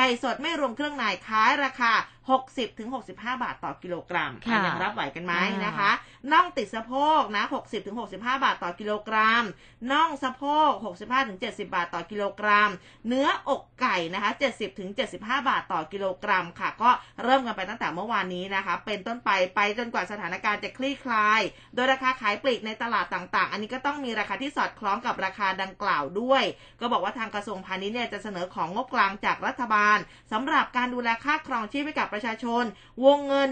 [0.00, 1.92] ไก่สดไม่รวมเครื่องในขายราคา
[2.36, 5.90] 60ถึง65 บาทต่อกิโลกรัมค่ะอะยังรับไหวกันไหมอ่านนะคะ
[6.32, 9.44] น่องติดสะโพกนะ60ถึง65 บาทต่อกิโลกรัม
[9.92, 10.70] น่องสะโพก
[11.00, 12.70] 65ถึง70 บาทต่อกิโลกรัม
[13.08, 14.90] เนื้ออกไก่นะคะ70ถึง
[15.20, 16.90] 75 บาทต่อกิโลกรัมค่ะ ก็
[17.24, 21.40] เริ่มกันไปตั้งแต่เมื่อวานนี้นะคะ เป็นต้นไปไปจนกว่าสถานการณ์จะคลี่คลาย
[21.74, 26.44] โดยราคาขายปลีกในตลาดต่างๆ อันนี้ก็ต้องมีราคาที่สอดคล้องกับราคาดังกล่าวด้วย
[26.80, 29.87] ก็บอกว่าทางกระทรวงพาณิชย์เนี่ยจะเสนอของงบกลางจากรัฐบาล
[30.32, 32.64] สำหรับการดูแลค่าครองชีพให้กับประชาชน
[33.04, 33.48] วงเงิน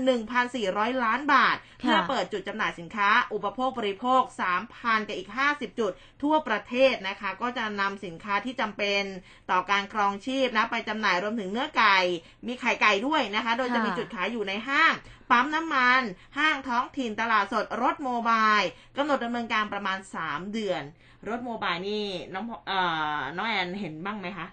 [0.51, 4.23] 1,400 ล้านบาทค่ะเพื่อเปิดจุดจำหน่ายสินค้า อุปโภคบริโภค
[4.65, 9.03] 3,000กับอีก 50 จุด ทั่วประเทศนะคะ ก็จะนำสินค้าที่จำเป็น
[9.51, 11.99] ต่อการครองชีพนะไปจำหน่ายรวมถึงเนื้อไก่
[12.47, 14.95] มีไข่ไก่ด้วยนะคะ โดยจะมีจุดขายอยู่ในห้าง
[15.31, 16.03] ปั๊มน้ำมัน
[16.39, 18.59] ห้างท้องถิ่นตลาดสด รถโมบาย
[18.97, 20.83] กำหนดดำเนินการประมาณ 3 เดือน
[21.29, 22.81] รถโมบายนี่น้องพเอ่
[23.19, 24.47] อน้องแอนเห็นบ้างไหมคะ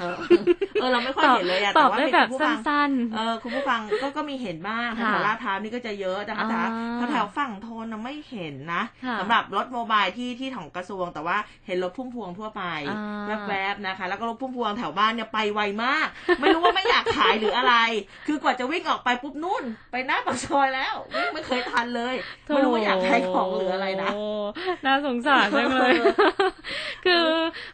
[0.00, 0.16] เออ
[0.80, 16.08] เออเราไม่ค่อยเห็นเลยอะตแต่อบว่าได้มีแบบคุณผู้สัฟัง้นเออคุณผู้ฟังก็ก็มีเห็นบ้างแถค่ะวลาดพร้าวนี่ก็จะเยอะนะคะแต่อ่าแถวฝั่งทนน่ะไม่เห็นนะค่ะสำหรับรถโมบายที่ที่ของกระทรวง แต่ว่าเห็นรถพุ่มพวงทั่วไปอ่าแวบๆนะคะ แล้วก็รถพุ่มพวงแถวบ้านเนี่ยไปไวมาก
[16.40, 17.74] ไม่รู้ว่าไม่อยากขายหรืออะไร
[18.26, 22.14] คือกว่าจะวิ่งออกไปปุ๊บนู่น ไปหน้าปากซอยแล้ววิ่งไม่เคยทันเลย
[22.48, 24.10] ไม่รู้ว่าอยากขายของหรืออะไรนะ
[24.82, 25.92] โน่าสงสารจังเลย
[27.04, 27.24] คือ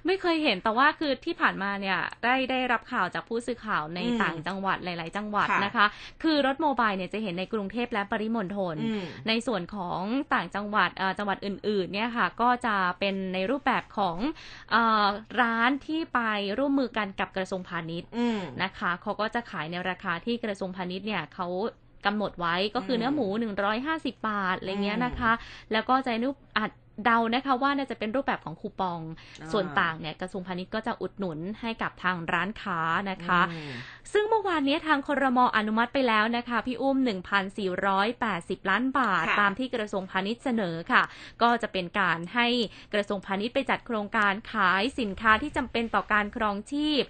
[0.07, 5.87] ไม่เคยเห็นแต่ว่าคือที่ผ่านมาเนี่ยได้ได้รับข่าวจากผู้สื่อข่าวในอืมต่างจังหวัดหลาย ๆ จังหวัดค่ะนะคะ
[6.23, 10.01] คือรถโมบายเนี่ยจะเห็นในกรุงเทพและปริมณฑลอืมในส่วนของ
[10.35, 14.17] ต่างจังหวัดเอ่อจังหวัดอื่น ๆ เนี่ยค่ะ ก็จะเป็นในรูปแบบของ
[14.71, 15.07] เออ
[15.41, 16.21] ร้านที่ไป
[16.59, 21.49] ร่วมมือกันกับกระทรวงพาณิชย์อืมนะคะเขาก็จะขายในราคาที่กระทรวงพาณิชย์เนี่ยเขา
[22.07, 23.27] กำหนดไว้ก็คือมเนื้อหมู
[23.77, 25.33] 150 บาทอะไรเงี้ยอืมนะคะ
[25.73, 26.71] แล้วก็จะนุอัด
[27.05, 29.01] เดานะคะว่าน่าจะเป็นรูปแบบของคูปอง
[29.41, 32.81] อ่าส่วนต่างเนี่ยกระทรวงพาณิชย์ก็จะอุดหนุนให้กับทางร้านค้า
[33.11, 33.73] นะคะอืม
[34.13, 36.97] ซึ่งเมื่อวานนี้ทางครมอนุมัติไปแล้วนะคะ พี่อุ้ม
[37.65, 41.03] 1,480 ล้านบาทค่ะตามที่กระทรวงพาณิชย์เสนอค่ะ
[41.43, 42.47] ก็จะเป็นการให้
[42.95, 47.03] กระทรวงพาณิชย์ไปจัดโครงการขายสินค้าที่จำเป็นต่อการครองชีพ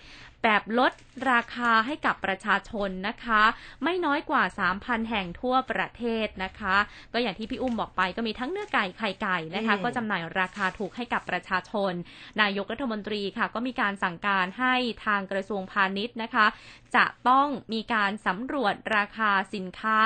[0.42, 0.92] แบบลด
[1.32, 3.42] ราคาให้กับประชาชนนะคะ
[3.84, 4.42] ไม่น้อยกว่า
[4.76, 6.76] 3,000 แห่งทั่วประเทศนะคะ
[7.12, 11.92] ก็อย่างที่พี่อุ้มบอกไปก็มีทั้งเนื้อไก่ไข่ไก่นะคะอืมก็จำหน่ายราคาถูกให้กับประชาชน
[12.40, 14.74] นายกรัฐมนตรีค่ะ ก็มีการสั่งการให้
[15.06, 16.46] ทางกระทรวงพาณิชย์นะคะ
[16.96, 19.98] จะต้องมีการสำรวจราคาสินค้า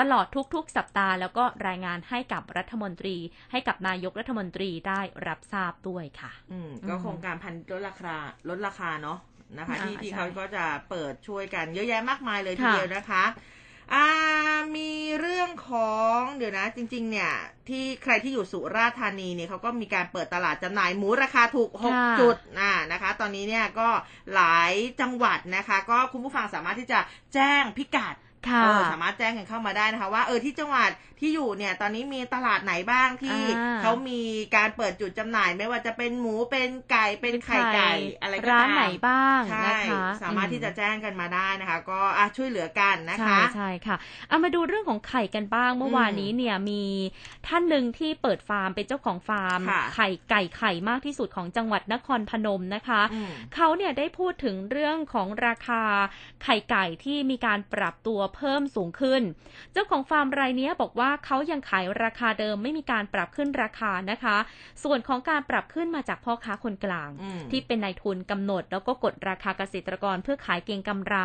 [0.00, 3.16] ตลอดทุกๆ สัปดาห์ แล้วก็รายงานให้กับรัฐมนตรี
[3.52, 8.16] ให้กับนายกรัฐมนตรีได้รับทราบด้วยค่ะ อืมก็อืมโครงการพันลดราคา
[8.48, 9.18] ลดราคาเนาะ
[9.58, 13.24] นะคะอ่าที่ที่ใช่เขาก็จะเปิดช่วยกันเยอะแยะมากมายเลยทีค่ะเดียวนะคะ
[13.94, 14.06] อ่า
[14.76, 17.32] มีเรื่องของเดี๋ยวนะ จริง ๆ เนี่ย
[17.68, 23.88] ที่ใครที่อยู่สุราษฎร์ธานีเนี่ยเขาก็มีการเปิดตลาดจำหน่ายหมูราคาถูกค่ะ6จุดอ่านะคะ ตอนนี้เนี่ยก็
[24.34, 27.00] หลายจังหวัดนะคะ ก็คุณผู้ฟังสามารถที่จะ
[27.34, 28.29] แจ้งพิกัดค่ะเออ
[28.92, 34.20] สามารถแจ้งกันเข้ามาได้นะคะ ว่าเออที่จังหวัดที่อยู่เนี่ย ตอนนี้มีตลาดไหนบ้างที่อ่าเขามี
[34.56, 37.90] การเปิดจุดจำหน่าย ไม่ว่าจะเป็นหมูเป็นไก่เป็นไข่ไก่
[38.22, 43.96] อะไรก็ตามร้านไหนบ้างใช่นะคะสามารถที่จะแจ้งกันมาได้นะคะ ก็อะช่วยเหลือกันนะใช่คะใช่ค่ะ
[44.28, 46.82] เอามาดูเรื่องของไข่กันบ้างเมื่อวานนี้เนี่ยมี
[47.46, 55.82] ท่านหนึ่งที่เปิดฟาร์มเป็นเจ้าของฟาร์มค่ะไข่ไก่ไข่มากที่สุดของจังหวัดนครพนมนะคะอืมเขาเนี่ยได้พูดถึงเรื่องของราคา
[56.44, 59.22] ไข่ไก่ที่มีการปรับตัวเพิ่มสูงขึ้น
[59.72, 64.36] เจ้าของฟาร์มรายเนี้ยบอกว่าเขายังขายราคาเดิมไม่มีการปรับขึ้นราคานะคะ
[64.84, 71.16] ส่วนของการปรับขึ้นมาจากพ่อค้าคนกลางอืมที่เป็นนายทุนกำหนด แล้วก็กดราคาเกษตรกรเพื่อขายเก็งกำไร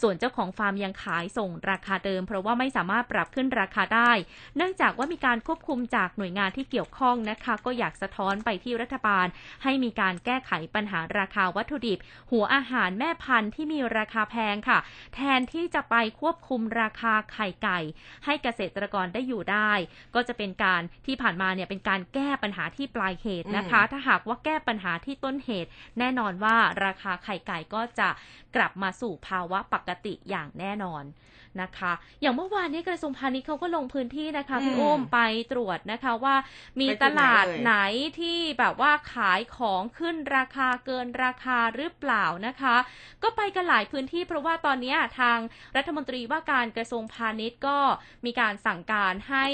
[0.00, 4.12] ส่วนเจ้าของฟาร์มยังขายส่งราคาเดิม เพราะว่าไม่สามารถปรับขึ้นราคาได้
[4.56, 9.26] เนื่องจากว่ามีการควบคุมจากหน่วยงานที่เกี่ยวข้องนะคะ ก็อยากสะท้อนไปที่รัฐบาล
[9.62, 11.98] ให้มีการแก้ไขปัญหาราคาวัตถุดิบ
[12.30, 14.78] หัวอาหารแม่พันธุ์ที่มีราคาแพงค่ะ
[15.14, 17.78] แทนที่จะไปควบคุมราคาไข่ไก่
[18.24, 19.72] ให้เกษตรกรได้อยู่ได้
[20.14, 28.08] ก็จะเป็นการที่ผ่านมาเนี่ยเป็นการแก้ปัญหาที่ปลายเหตุนะคะ ถ้าหากว่าแก้ปัญหาที่ต้นเหตุ แน่นอนว่าราคาไข่ไก่ก็จะ
[28.56, 31.04] กลับมาสู่ภาวะปกติอย่างแน่นอน
[31.62, 35.20] นะคะ อย่างเมื่อวานนี้กระทรวงพาณิชย์เขาก็ลงพื้นที่นะคะพี่อืมอุ้มไป
[35.52, 36.34] ตรวจนะคะว่า
[36.80, 37.74] มีไปจุตดไหนลาดเอ่ยไหน
[38.18, 42.76] ที่แบบว่าขายของขึ้นราคาเกินราคาหรือเปล่านะคะ
[43.22, 45.38] ก็ไปกันหลายพื้นที่เพราะว่าตอนเนี้ยทาง
[45.76, 47.78] รัฐมนตรีว่าการกระทรวงพาณิชย์ก็
[48.26, 49.46] มีการสั่งการให้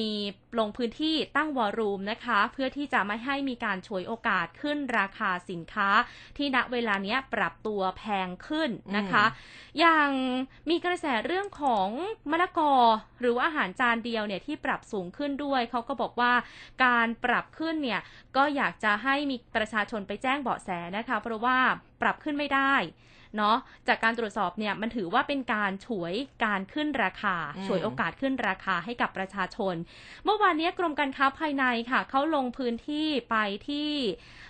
[0.00, 0.10] มี
[0.58, 5.88] ลงพื้นที่ตั้งวอรูมนะคะ เพื่อที่จะไม่ให้มีการฉวยโอกาสขึ้นราคาสินค้า
[6.36, 9.24] ที่ณเวลาเนี้ยปรับตัวแพงขึ้นนะคะ
[9.78, 10.10] อย่าง
[10.70, 11.88] มีกระแสเรื่องของ
[12.30, 12.72] มะละกอ
[13.20, 16.32] หรือว่าอาหารจานเดียวเนี่ยที่ปรับสูงขึ้นด้วย เขาก็บอกว่า
[16.84, 18.00] การปรับขึ้นเนี่ย
[18.36, 21.58] ก็อยากจะให้มีประชาชนไปแจ้งเบาะแสนะคะ เพราะว่า
[22.02, 22.74] ปรับขึ้นไม่ได้
[23.36, 23.56] เนาะ
[23.88, 26.14] จากการตรวจสอบเนี่ยมันถือว่าเป็นการฉวย
[26.44, 29.74] การขึ้นราคาอืมฉวยโอกาสขึ้นราคาให้กับประชาชน
[30.24, 33.36] เมื่อวานนี้กรมการค้าภายในค่ะเขาลงพื้นที่ไป
[33.68, 33.90] ที่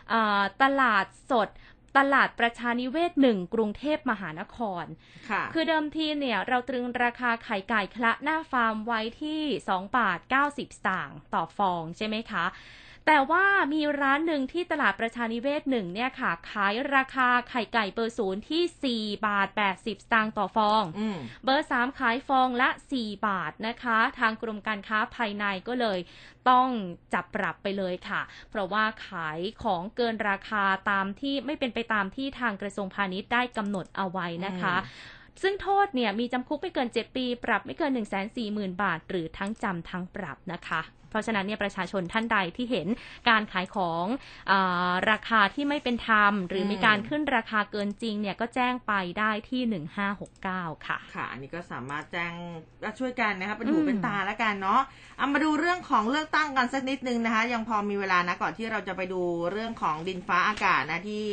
[0.08, 1.48] เอ่อตลาดสด
[1.96, 4.84] ตลาดประชานิเวศหนึ่งกรุงเทพมหานคร
[5.30, 12.44] ค่ะคือเดิมทีเนี่ยเราตรึงราคาไข่ไก่คละหน้าฟาร์มไว้ที่ 2 บาท 90 สตางค์ต่อฟองใช่ไหมคะ
[13.06, 13.44] แต่ว่า
[13.74, 25.98] มีร้านหนึ่งที่ตลาดประชานิเวศหนึ่งเนี่ยค่ะ ขายราคาไข่ไก่เบอร์ศูนย์ที่ 4 บาท 80 สตางค์ต่อฟองอืมเบอร์ 3 ขายฟองละ 4 บาทนะคะ ทางกรมการค้าภายในก็เลย
[26.48, 26.68] ต้อง
[27.12, 34.76] จับปรับไปเลยค่ะ เพราะว่าขายของเกินราคาตามที่ไม่เป็นไปตามที่ทางกระทรวงพาณิชย์ได้กำหนดเอาไว้นะคะ
[35.42, 40.82] ซึ่งโทษเนี่ยมีจำคุกไม่เกิน 7 ปี ปรับไม่เกิน 1 4 0 0 0 0 บาท หรือทั้งจำทั้งปรับนะคะ
[41.14, 42.88] เพราะฉะนั้นเนี่ยประชาชนท่านใดที่เห็น
[43.28, 44.06] การขายของ
[44.50, 49.82] อาราคาที่ไม่เป็นธรรม หรือมมีการขึ้นราคาเกินจริงเนี่ยก็แจ้งไปได้ที่
[50.24, 52.32] 1569 ค่ะ ค่ะ อันนี้ก็สามารถแจ้ง
[52.98, 54.80] ช่วยกันนะคะเป็นหูอืมเป็นตาแล้วกันเนาะ
[55.18, 59.20] เอามาดูเรื่องของเลือกตั้งกันสักนิดนึงนะคะ ยังพอมีเวลานะก่อนที่เราจะไปดู
[59.52, 61.26] เรื่องของดินฟ้าอากาศนะที่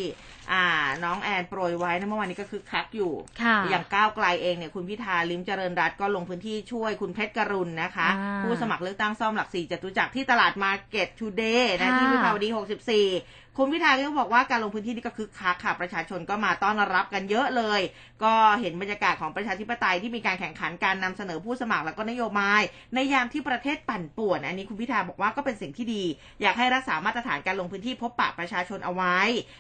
[0.52, 0.64] อ่า
[1.04, 12.50] น้องแอนโปรยไว้นะเมื่อวานนี้ก็คึกคักอยู่ค่ะอย่างก้าวไกลเองเนี่ยคุณพิธาลิมเจริญรัตน์ก็ลงพื้นที่ช่วยคุณเพชรกรุณนะคะอ่าผู้สมัครเลือกตั้งซ่อมหลักสี่จตุจักรที่ตลาด Market Today นะค่ะที่วิภาวดี
[12.98, 17.82] 64 คุณพิธาก็บอกว่าการลงพื้นที่นี่ก็คึกคักค่ะประชาชนก็มาต้อนรับกันเยอะเลย
[18.24, 22.62] ก็เห็นบรรยากาศของประชาธิปไตยที่มีการแข่งขันการนำเสนอผู้สมัครแล้วก็นโยบาย
[22.94, 26.04] ในยามที่ประเทศปั่นป่วน อันนี้คุณพิธาบอกว่าก็เป็นสิ่งที่ดี
[26.42, 29.18] อยากให้รักษามาตรฐานการลงพื้นที่พบปะประชาชนเอาไว้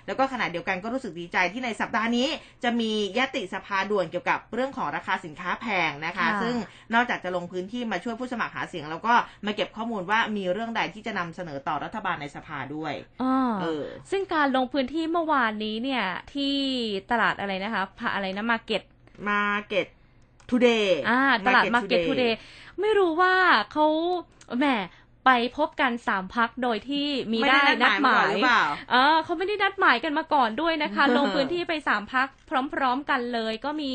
[0.08, 2.28] แล้วก็ขณะเดียวกันก็รู้สึกดีใจที่ในสัปดาห์นี้
[2.64, 6.56] จะมียติสภาด่วนเกี่ยวกับเรื่องของราคาสินค้าแพงนะคะค่ะซึ่ง
[6.94, 9.14] นอกจากจะลงพื้นที่มาช่วยผู้สมัครหาเสียง แล้วก็
[9.46, 13.81] มาเก็บข้อมูลว่ามีเรื่องใดที่จะนำเสนอต่อรัฐบาลในสภาด้วยอ้อเออ
[14.12, 16.04] ซึ่งการลงพื้นที่เมื่อวานนี้เนี่ย
[16.34, 16.56] ที่
[17.12, 18.84] ตลาดอะไรนะคะพะอะไรนะ Market
[19.30, 19.88] Market
[20.50, 22.38] Today อ่าตลาด Market Today
[22.80, 23.34] ไม่รู้ว่า
[23.72, 23.86] เขา
[24.60, 24.66] แหม
[25.26, 32.28] ไปพบกันสามพักโดยที่มีไม่ได้ได้นันัดดหหมามายยหรือเปล่าเออเขาไม่ได้นัดหมายกันมาก่อนด้วยนะคะ ลงพื้นที่ไปสามพัก
[32.74, 33.94] พร้อม ๆ กันเลย ก็มี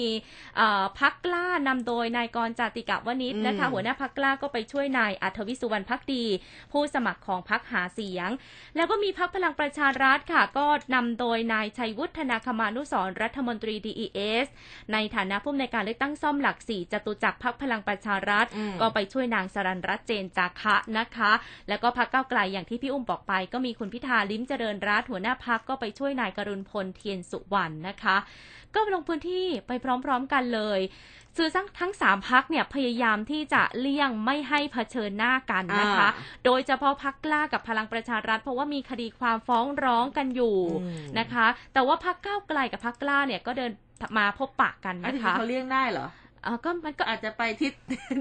[0.56, 6.24] เอ่อพักกล้านำโดยนายกรจาติกะวณิชนะคะอืมหัวหน้าพักกล้าก็ไปช่วยนายอัธวิสุวรรณพักดี
[6.72, 8.28] ผู้สมัครของพักหาเสียง
[8.76, 14.46] แล้วก็มีพักพลังประชารัฐค่ะ ก็นำโดยนายชัยวุฒนาคมานุสรณ์รัฐมนตรี DES
[14.92, 21.15] ในฐานะผู้อำนวยการเลือกตั้งซ่อมหลักสี่จตุจักรพักพลังประชารัฐอืมก็ไปช่วยนางสรันรัตน์เจนจาคะนะคะ
[21.68, 28.16] แล้วก็พักเก้าวไกลอย่างที่พี่อุ้มบอกไป ก็มีคุณพิธาลิ้มเจริญรัตน์หัวหน้าพักก็ไปช่วยนายกรุณพลเทียนสุวรรณนะคะ
[28.74, 29.72] ก็ลงพื้นที่ไป
[30.04, 30.80] พร้อมๆกันเลย
[31.36, 43.70] สื่อทั้งทั้งสามพักเนี่ยพยายามที่จะเลี่ยงไม่ให้เผชิญหน้ากันนะคะอ่าโดยเฉพาะพักกล้ากับพลังประชารัฐ เพราะว่ามีคดีความฟ้องร้องกันอยู่อืมนะคะ แต่ว่าพักก้าวไกลกับพักกล้าเนี่ยก็เดิน
[44.18, 46.06] มาพบปะกันอันนะนี้คะเขาเลี่ยงได้เหรอ
[46.46, 47.72] อ่าก็มันก็อาจจะไปทิศ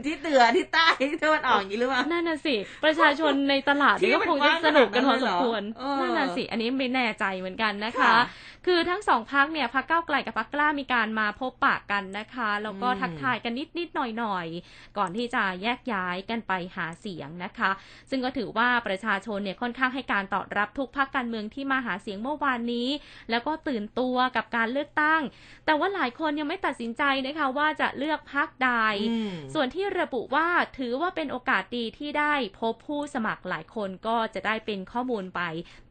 [0.06, 2.56] ทิศเหนือทิศใต้ทิศตะวันออกอย่างนี้หรือเปล่านั่นน่ะสิ
[2.86, 8.18] ประชาชนในตลาดที่นี่ก็มันคงจะสนุกกันพอสมควรเออนั่นน่ะสิอันนี้ไม่แน่ใจเหมือนกันนะคะค่ะ
[8.66, 17.72] คือทั้งสองพักเนี่ยพักเก้าวไกลกับพักกล้ามีการมาพบปะกันนะคะแล้วก็อืมทักทายกันนิดนิดๆหน่อยหน่อยๆก่อนที่จะแยกย้ายกันไปหาเสียงนะคะ
[18.10, 22.90] ซึ่งก็ถือว่าประชาชนเนี่ยค่อนข้างให้การตอบรับทุกพักการเมืองที่มาหาเสียงเมื่อวานนี้
[23.30, 25.22] แล้วก็ตื่นตัวกับการเลือกตั้ง
[25.66, 28.72] แต่ว่าหลายคนยังไม่ตัดสินใจนะคะว่าจะเลือกพักใด
[29.12, 30.48] อืมส่วนที่ระบุว่า
[30.78, 35.42] ถือว่าเป็นโอกาสดีที่ได้พบผู้สมัครหลายคนก็จะได้เป็นข้อมูลไป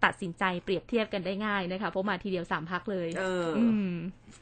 [0.04, 3.94] ตัดสินใจเปรียบเทียบกันได้ง่ายนะคะเพราะมาทีเดียวสามพักเลย เออออืม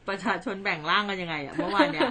[0.09, 2.11] ประชาชนแบ่งร่างกันยังไงอะเมื่อวานเนี่ย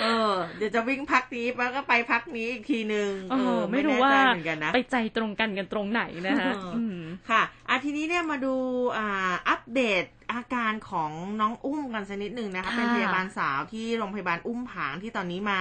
[0.00, 7.00] เออเดี๋ยวจะวิ่งพักนี้แล้วก็ไปพักนี้อีกทีหนึ่งเออไม่แน่รู้ว่าใจเหมือนกันนะไปใจตรงกันกันตรงไหนนะคะเอออืม
[7.30, 8.54] ค่ะอาทีนี้เนี่ยมาดู
[8.96, 10.04] อ่าอัปเดต
[10.34, 11.10] อาการของ
[11.40, 15.60] น้องอุ้มกันสักนิดหนึ่งนะคะค่ะเป็นพยาบาลสาวที่โรงพยาบาลอุ้มผางที่ตอนนี้มา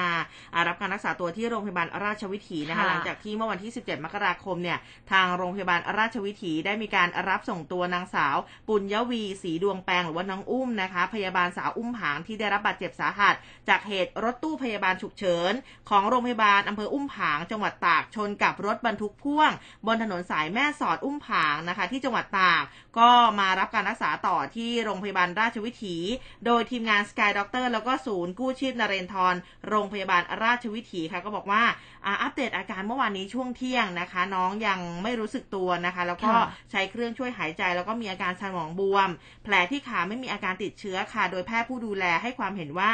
[0.54, 4.78] อ่ารับการรักษาตัวที่โรงพยาบาลราชวิถีนะคะค่ะหลังจากที่เมื่อวันที่ 17 มกราคมเนี่ย
[5.12, 8.36] ทางโรงพยาบาลราชวิถีได้มีการรับส่งตัวนางสาว
[8.68, 13.36] ปุญญวีศรีดวงแปลงหรือว่าน้องอุ้มนะคะ พยาบาลสาวอุ้มผางที่ได้รับบาดเจ็บสาหัส
[13.70, 15.54] จากเหตุรถตู้พยาบาลฉุกเฉิน
[15.90, 19.52] ของโรงพยาบาลอำเภออุ้มผาง จังหวัดตากชนกับรถบรรทุกพ่วง
[19.88, 22.64] บนถนนสายแม่สอดอุ้มผางนะคะ ที่จังหวัดตาก
[23.00, 25.98] ก็มารับการรักษาต่อที่โรงพยาบาลราชวิถี
[26.46, 29.36] โดยทีมงาน Sky Doctor แล้วก็ศูนย์กู้ชีพนเรนทร
[29.68, 31.64] โรงพยาบาลราชวิถีค่ะก็บอกว่า
[32.06, 39.10] อ่าอัปเดตอาการเมื่อวานนี้ช่วงเที่ยงนะคะ น้องยังไม่รู้สึกตัวนะคะ แล้วก็ค่ะใช้เครื่องช่วยหายใจแล้วก็มีอาการสมองบวม
[39.44, 42.92] แผลที่ขาไม่มีอาการติดเชื้อค่ะ โดยแพทย์ผู้ดูแลให้ความเห็นว่า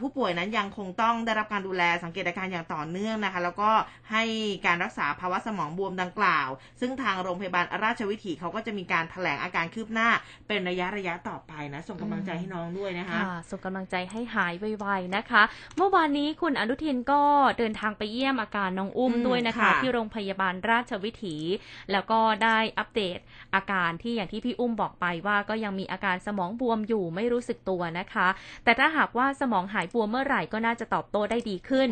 [0.00, 3.70] ผู้ป่วยนั้นยังคงต้องได้รับการดูแลสังเกตอาการอย่างต่อเนื่องนะคะ แล้วก็
[4.12, 4.22] ให้
[4.66, 6.48] การรักษาภาวะสมองบวมดังกล่าว
[6.80, 10.08] ซึ่งทางโรงพยาบาลราชวิถีเขาก็จะมีการแถลงอาการคืบหน้า
[10.48, 15.42] เป็นระยะระยะต่อไปนะ ส่งกำลังใจให้น้องด้วยนะคะค่ะส่งกำลังใจให้หายไวๆนะคะ
[15.76, 17.22] เมื่อวานนี้คุณอนุทินก็
[17.58, 21.36] เดินทางไปเยี่ยมอาการน้องอุ้มอืมด้วยนะคะค่ะที่โรงพยาบาลราชวิถี
[21.92, 23.18] แล้วก็ได้อัปเดต
[23.54, 28.28] อาการที่อย่างที่พี่อุ้มบอกไปว่าก็ยังมีอาการสมองบวมอยู่ไม่รู้สึกตัวนะคะ
[28.64, 31.88] แต่ถ้าหากว่าสมองหายบวมเมื่อไหร่ก็น่าจะตอบโต้ได้ดีขึ้น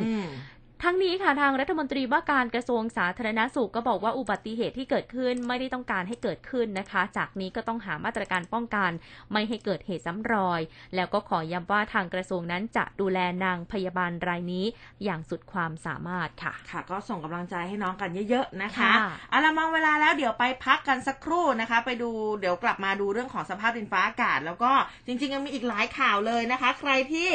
[0.83, 8.91] ทั้งนี้ค่ะทางรัฐมนตรีว่าการกระทรวงสาธารณสุขก็บอกว่าอุบัติเหตุที่เกิดขึ้นไม่ได้ต้องการให้เกิดขึ้นนะคะ จากนี้ก็ต้องหามาตรการป้องกัน
[9.33, 10.61] ไม่ให้เกิดเหตุซ้ำรอย
[10.95, 14.65] แล้วก็ขอย้ำว่าทางกระทรวงนั้นจะดูแลนางพยาบาลรายนี้
[15.05, 22.11] อย่างสุดความสามารถค่ะ ค่ะ ก็ส่งกำลังใจให้น้องกันเยอะๆนะคะค่ะเอาละมองเวลาแล้วเดี๋ยวไปพักกันสักครู่นะคะ ไปดู
[22.41, 24.73] เดี๋ยวกลับมาดูเรื่องของสภาพดินฟ้าอากาศ แล้วก็
[25.07, 27.29] จริงๆยังมีอีกหลายข่าวเลยนะคะ ใครที่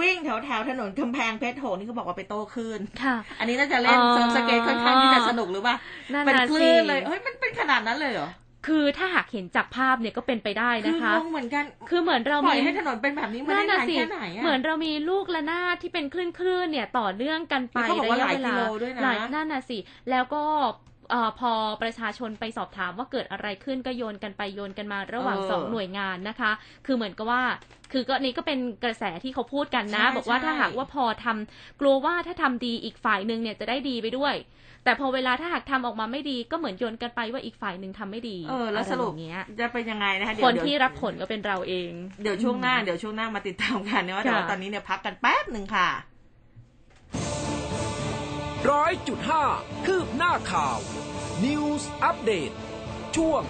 [0.00, 5.76] วิ่งแถวแถวๆถนนกำแพงเพชรโหนี่เขาบอกว่าไปโตคลื่นค่ะ อันนี้น่าจะเล่นอ๋อเซิร์ฟสเก็ตค่อนข้างที่จะสนุกหรือเปล่า
[6.12, 8.28] นั่นเป็นน่ะคสิลื่นเลยเฮ้ยมันเป็นขนาดนั้นเลยเหรอ
[8.66, 19.78] คือถ้าหากเห็นจากภาพเนี่ยก็เป็นไปได้คืนะอคะงงเหมือนกันคือเหมือนเราปล่อยมีให้ถนนเป็นแบบนี้มานั่ได้นน่ะนานสิแค่ไหนอะเหมือนเรามีลูกระนาดที่เป็นคลื่นคลื่นๆเนี่ยต่อเนื่องกันไปแล้วเขาบอกว่าระยะหลายเวกิลาโลด้วยนะหลายนั่นน่ะสิ
[20.10, 20.44] แล้วก็
[20.91, 21.52] เอ่อพอ
[21.82, 26.52] ประชาชนไปสอบถามว่าเกิดอะไรขึ้นก็โยนกันไปโยนกันมาระหว่างเออสองหน่วยงานนะคะ
[26.86, 27.42] คือเหมือนกับว่า
[27.92, 34.34] คือก็นี่ก็เป็นกระแสที่เขาพูดกันนะใช่บอกว่าใช่ถ้าหากว่าพอทำกลัวว่าถ้าทำดีอีกฝ่ายหนึ่งเนี่ยจะได้ดีไปด้วย
[34.84, 41.90] แต่พอเวลาถ้าหากทำออกมาไม่ดีก็เหมือนโยนกันไปว่าอีกฝ่ายหนึ่งทำไม่ดีเออแล้วสรุปอะไรอย่างเงี้ยจะเป็นยังไงนะคะเดี๋คยวนเดี๋ยวที่รับผลก็เป็นเราเอง
[42.22, 45.88] เดี๋ยวช่วงหน้าเดี๋ยวช่วงหน้ามาติดตามกันนะว่าแต่ว่าค่ะตอนนี้เนี่ยพักกันแป๊บหนึ่งค่ะ
[48.70, 49.44] ร้อยจุดห้า
[49.86, 50.78] คืบหน้าข่าว
[51.44, 52.50] News อัปเดต
[53.16, 53.42] ช่วง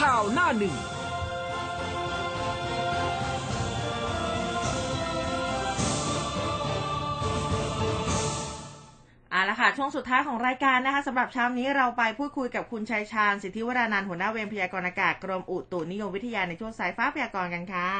[0.00, 0.74] ข่าวหน้าหนึ่ง
[9.30, 17.90] เอาละค่ะ ช่วงสุดท้ายของรายการนะคะสำหรับเช้านี้เราไปพูดคุยกับคุณชัยชาญ สิทธิวรานันท์หัวหน้าเวรพยากรณ์อากาศกรมอุตุนิยมวิทยาในช่วงสายฟ้าพยากรณ์กันค่ะ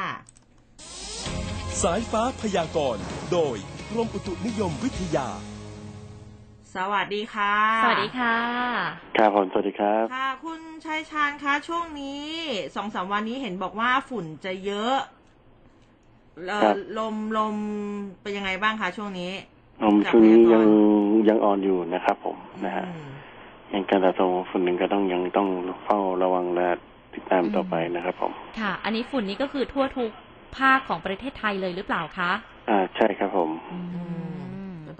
[1.81, 3.55] สายฟ้าพยากรณ์ โดย
[3.91, 5.29] กรมอุตุนิยมวิทยา
[6.77, 8.35] สวัสดีค่ะ สวัสดีค่ะ
[9.17, 12.23] ครับผมสวัสดีครับ ค่ะ คุณชัยชาญคะช่วงนี้
[12.75, 14.95] สองสามวันนี้เห็นบอกว่าฝุ่นจะเยอะ
[16.47, 17.55] เอ่อครับลมลม
[18.21, 19.31] เป็นยังไงบ้างคะช่วงนี้
[19.83, 20.63] ผมจากช่วงนี้พยากรณ์ยัง
[21.29, 23.09] ยังออนอยู่นะครับผมนะฮะอืม
[23.73, 25.49] ยังการสะสมของฝุ่นหนึ่งก็ต้องยังต้อง
[25.83, 26.67] เฝ้าระวังและ
[27.13, 30.11] ติดตามต่อไปนะครับผม ค่ะ อันนี้ฝุ่นนี้ก็คือทั่วทุก
[30.57, 32.31] ภาคของประเทศไทยเลยหรือเปล่าคะ
[32.69, 34.26] อ่าใช่ครับผม อืมก็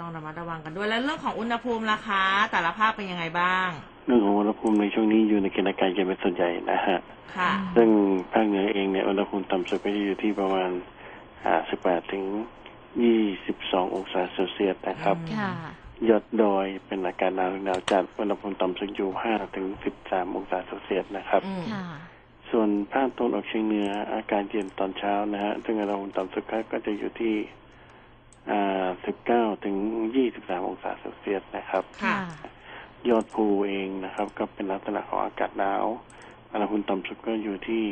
[0.07, 3.69] ต้องระมัดระวังกันด้วย แล้วเรื่องของอุณหภูมิราคาแต่ละภาคเป็นยังไงบ้าง
[4.05, 6.99] เรื่องของอุณหภูมิในช่วงนี้อยู่ในเกณฑ์อากาศเย็นเป็นส่วนใหญ่นะฮะ
[7.37, 7.89] ค่ะ ซึ่ง
[8.33, 10.69] ภาคเหนือเองเนี่ยอุณหภูมิต่ำสุดก็จะอยู่ที่ประมาณ
[11.45, 12.23] อ่า18ถึง
[13.09, 15.51] 22 องศาเซลเซียสนะครับอืมค่ะ
[16.09, 19.65] ยอดดอยเป็นอากาศหนาวถึงหนาวจัดอุณหภูมิต่ำสุดอยู่5ถึง
[20.01, 21.85] 13 องศาเซลเซียสนะครับ อืม ค่ะ
[22.51, 27.66] ส่วนภาคตะวันออกเฉียงเหนืออากาศเย็นตอนเช้านะฮะซึ่งอุณหภูมิต่ำสุดก็จะอยู่ที่อ่า
[28.55, 29.77] 19 ถึง
[30.23, 32.17] 23 องศาเซลเซียสนะครับค่ะ
[33.09, 35.85] ยอดภูเองนะครับ ก็เป็นลักษณะของอากาศหนาว
[36.51, 37.83] อุณหภูมิต่ำสุดก็อยู่ที่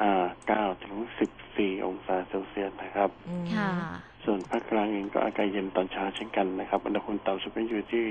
[0.00, 0.26] อ่า
[0.72, 0.94] 9ถึง
[1.40, 3.70] 14 องศาเซลเซียสนะครับอืมค่ะ
[4.24, 8.04] ส่วนภาคกลางเองก็อากาศเย็นตอนเช้าเช่นกันนะครับ อุณหภูมิต่ำสุดก็อยู่ที่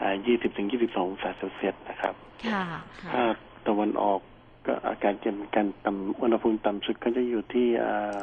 [0.00, 2.14] อ่า20ถึง 22 องศาเซลเซียสนะครับ
[2.46, 2.64] ค่ะ
[3.00, 3.36] ค่ะภาค
[3.68, 4.20] ตะวันออก
[4.66, 8.20] ก็อากาศเย็นเหมือนกันต่ำอุณหภูมิต่ำสุดก็จะอยู่ที่อ่า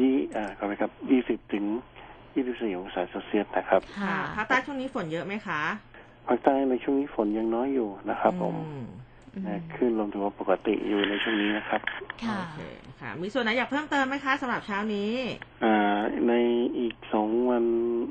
[0.00, 1.64] ยี่อ่าขอไปครับยี่สิบถึง
[2.34, 5.60] ยี่สิบสี่องศาเซลเซียสนะครับค่ะภาคใต้ช่วงนี้ฝนเยอะไหมคะ
[6.26, 8.86] ภาคใต้ในช่วงนี้ฝนยังน้อยอยู่นะครับผมอืม
[9.46, 11.80] นะคลื่นลมถือว่าปกติอยู่ในช่วงนี้นะครับ
[12.24, 12.60] ค่ะโอเค
[13.00, 15.12] ค่ะ มีส่วนไหนอยากเพิ่มเติมไหมคะสำหรับเช้านี้
[15.64, 16.34] อ่า ใน
[16.78, 17.64] อีกสองวัน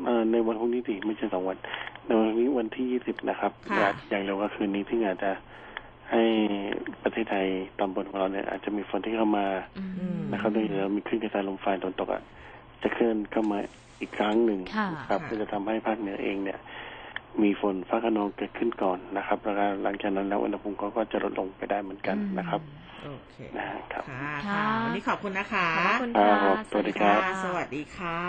[0.05, 1.57] เอ่อในวันพรุ่งนี้สิไม่ใช่สองวัน
[2.05, 5.32] ในวันพรุ่งนี้วันที่ยี่สิบนะครับค่ะอาจอย่างเร็วก็คืนนี้ที่อาจจะ
[6.12, 6.24] ให้
[7.03, 7.47] ประเทศไทย
[7.80, 9.45] ตอนบนของเราเนี่ยอาจจะมีฝนที่เข้ามา
[9.78, 9.84] อื
[10.18, 12.22] มนะครับโดยเรามีคลื่นกระจายลมฝ่ายตะวันตกอะ
[12.82, 13.59] จะเคลื่อนเข้ามา
[14.01, 16.59] อีกครั้งหนึ่งค่ะนะครับค่ะก็จะทำให้ภาคเหนือเองเนี่ย
[17.43, 22.62] มีฝนฟ้าขนองเกิดขึ้นก่อนนะครับ แล้วก็หลังจากนั้นแล้วอุณหภูมิก็ก็จะลดลงไปได้เหมือนกันนะครับ
[23.04, 28.20] โอเคนะครับค่ะค่ะค่ะวันนี้ขอบคุณนะคะขอบคุณครัค่ะบสวัสดีครับค่ะสวัสดีค่ะ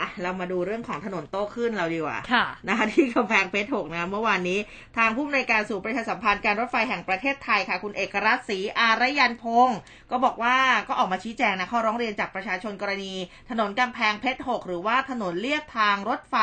[0.00, 4.58] อะ เรามาดูเรื่องของถนนโต้คลื่นเราดีกว่าค่ะนะคะที่กำแพงเพชรหกนะเมื่อวานนี้
[4.96, 9.78] ทางผู้อำนวยการสู่ประชาสัมพันธ์การรถไฟแห่งประเทศไทยค่ะ คุณเอกรัตน์ศรีอารยันพงศ์
[10.10, 10.56] ก็บอกว่า
[10.88, 13.14] ก็ออกมาชี้แจงนะข้อร้องเรียนจากประชาชนกรณี
[13.50, 16.36] ถนนกำแพงเพชรหกหรือว่าถนนเลียบทางรถไฟ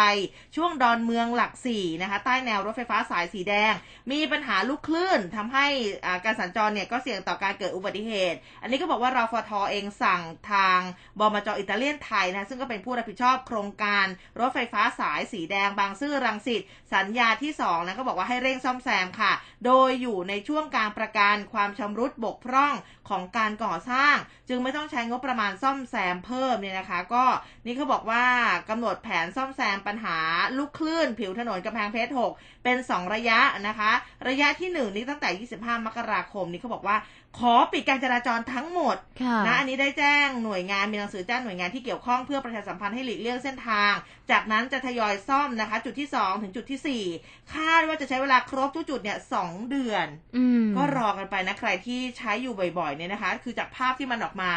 [0.56, 3.74] ช่วงดอนเมืองหลักสี่นะคะ ใต้แนวรถไฟฟ้าสายสีแดง
[4.12, 5.68] มีปัญหาลูกคลื่นทำให้
[6.06, 10.22] อ่าการสัญจรเนี่ยก็เสี่ยงต่อการเกิดอุบัติเหตุ อันนี้ก็บอกว่ารฟทอเองสั่ง
[10.52, 10.80] ทาง
[11.20, 14.06] บมจอิตาเลียนไทยนะซึ่งก็เป็นผู้รับผิดชอบโครงการ
[14.40, 16.62] รถไฟฟ้าสายสีแดงบางซื่อรังสิต
[16.94, 19.32] สัญญาที่2นะก็บอกว่าให้เร่งซ่อมแซมค่ะ
[19.66, 22.74] โดยอยู่ในช่วงการประกันความชำรุดบกพร่อง
[23.10, 24.16] ของการก่อสร้าง
[24.50, 27.26] จึงไม่ต้องใช้งบประมาณซ่อมแซมเพิ่มเนี่ยนะคะ ก็
[27.66, 28.24] นี่เขาบอกว่า
[28.70, 30.18] กำหนดแผนซ่อมแซมปัญหา
[30.58, 33.92] ลูกคลื่น ผิวถนนกำแพงเพชร 6 เป็น 2 ระยะนะคะ
[34.28, 36.98] ระยะที่ 1 นี้ตั้งแต่ 25 มกราคม นี้เขาบอกว่า
[37.40, 43.92] ขอปิดการจราจรทั้งหมดค่ะนะอันนี้ได้แจ้งหน่วยงานมีหนังสือแจ้งหน่วยงานที่เกี่ยวข้องเพื่อประชาสัมพันธ์ให้หลีกเลี่ยงเส้นทาง
[44.32, 50.06] จากนั้นจะทยอยซ่อมนะคะ จุดที่2ถึงจุดทีสี่4คาดว่าจะใช้เวลาครบทุกจุดเนี่ยสองเดือน
[50.38, 54.52] อืมก็รอกันไปนะใครที่ใช้อยู่บ่อยๆเนี่ยนะคะ คือจากภาพที่มันออกมา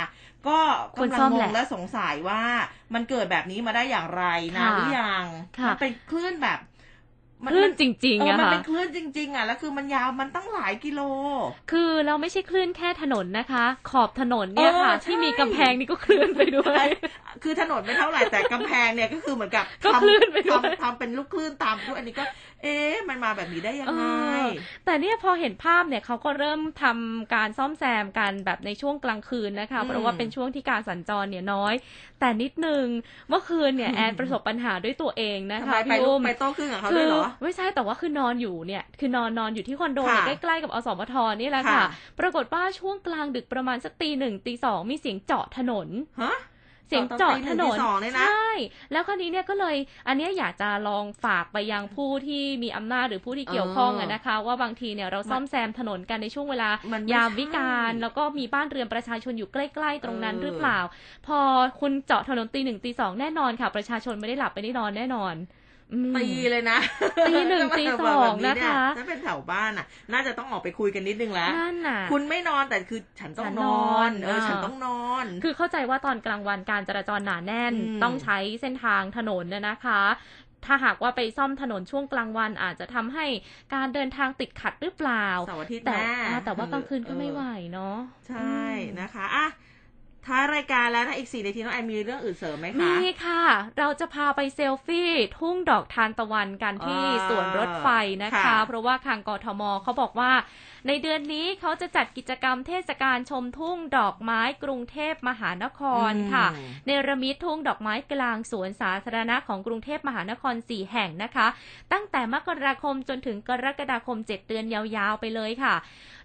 [0.49, 0.59] ก็
[0.95, 2.43] ควรกำลังซ่อมงแหละงและสงสัยว่า
[2.95, 4.24] มันเกิดแบบนี้มาได้อย่างไร
[4.57, 5.24] นะค่ะหรือยัง
[5.59, 6.76] ค่ะมัเป็นคลื่นแบบมั
[7.51, 11.01] คลื่นจริงเอๆออะมันค่ะเป็นคลื่นจริง ๆอะแล้วคือมันยาวมันตั้งหลายกิโล
[11.72, 16.87] คือเราไม่ใช่คลื่นแค่ถนนนะคะ ขอบถนนเนี่ยค่ะเออใช่ที่มีกำแพงนี่ก็คลื่นไปด้วย
[17.43, 22.24] คือถนนไม่เท่าไหร่แต่กำแพงเนี่ยก็คือเหมือนกับก็ทำคลื่นไปด้วยทำทำเป็นลูกคลื่นตามด้วยอันนี้ก็
[22.67, 23.95] เอ๊ะมันมาแบบนี้ได้ยังไงเอ
[24.45, 24.47] อ
[24.85, 31.75] แต่เนี่ยพอเห็นภาพเนี่ยเขาก็เริ่มทำการซ่อมแซมกันแบบในช่วงกลางคืนนะคะอืมเพราะว่าเป็นช่วงที่การสัญจรเนี่ยน้อย
[32.21, 32.87] แต่นิดนึง
[33.29, 41.85] เมื่อคืนเนี่ยแอนประสบปัญหาด้วยตัวเองนะทำไมคะไปพี่ลูอุ้กมไปโต้คลื่นกับเขาคืด้วยเหรอไม่ใช่แต่ว่าคือนอนอยู่เนี่ยคือนอนนอนอยู่ที่คอนโดเนี่ยค่ะใกล้ๆกับอสมทนี่แหละค่ะค่ะ
[42.21, 45.89] ปรากฏว่าช่วงกลางดึกประมาณสักตีหนึ่งตีสองมีเสียงเจาะถนน
[46.23, 46.35] ฮะ
[46.89, 48.51] เสียงเจาะถนนตอนตีหนึ่งตีสองเนี่ยนะใช่
[48.93, 49.76] แล้วคราวนี้เนี่ยก็เลย
[50.09, 60.78] อันเนี้ยอยากจะลองฝากไปยังผู้ที่มีอำนาจหรือผู้ที่เกี่ยวข้องอะนะคะ ว่าบางทีเนี่ยเราซ่อมแซมถนนกันในช่วงเวลามันไม่ยามวิกาลใช่แล้วก็มีบ้านเรือนประชาชนอยู่ใกล้ ๆ ตรงนั้นเออหรือเปล่า
[61.26, 61.39] พอ
[61.80, 65.64] คุณเจาะถนนตีหนึ่งตีสองแน่นอนค่ะ ประชาชนไม่ได้หลับไม่ได้นอนแน่นอนอืม
[66.16, 66.78] ตีเลยนะ
[67.28, 80.03] ตีหนึ่งตีสองนะคะถ้าเป็นแถวบ้านอะ น่าจะต้องออกไปคุยกันนิดนึงแล้วนั่นน่ะคุณไม่นอนแต่คือฉันต้องฉันนนออนนเออเออฉันต้องนอน คือเข้าใจว่าตอนกลางวันการจราจรหนาแน่นอืมต้องใช้เส้นทางถนนน่ะนะคะ
[80.64, 83.26] ถ้าหากว่าไปซ่อมถนนช่วงกลางวันอาจจะทำให้
[83.74, 87.97] การเดินทางติดขัดหรือเปล่าเสาร์อาทิตย์แต่แน่อ่าแต่ว่ากลางคืนก็ไม่ไหวเนาะ
[88.28, 88.61] ใช่
[89.01, 89.47] นะคะอะ
[90.27, 93.45] ท้ายรายการแล้วนะอีกสี่นาทีน้องแอนมีเรื่องอื่นเสริมไหมคะมีค่ะ
[93.79, 97.89] เราจะพาไปเซลฟี่ ทุ่งดอกทานตะวันกันที่อ่าสวนรถไฟ
[98.24, 100.33] นะคะค่ะเพราะว่าทางกทมเขาบอกว่า
[100.89, 111.47] ในเดือนนี้เขาจะจัดกิจกรรมเทศกาลชมทุ่งดอกไม้กรุงเทพมหานครค่ะอืมเนรมิตทุ่งดอกไม้กลางสวนสาธารณะของกรุงเทพมหานคร 4 แห่งนะคะ
[111.93, 115.74] ตั้งแต่มกราคมจนถึงกรกฎาคม 7 เดือนยาวๆไปเลยค่ะ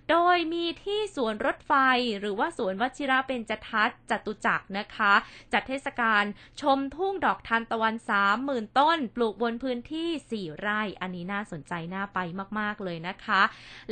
[0.10, 1.74] โดยมีที่สวนรถไฟ
[2.20, 5.14] หรือว่าสวนวชิระเบญจทัศน์จตุจักรนะคะ
[5.54, 6.24] จัดเทศกาล
[6.62, 7.96] ชมทุ่งดอกทานตะวัน
[8.36, 12.20] 30,000ต้น ปลูกบนพื้นที่ 4 ไร่ อันนี้น่าสนใจน่าไป
[12.60, 13.42] มาก ๆ เลยนะคะ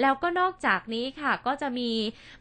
[0.02, 1.92] แล้วก็นอกจากนี้ค่ะก็จะมี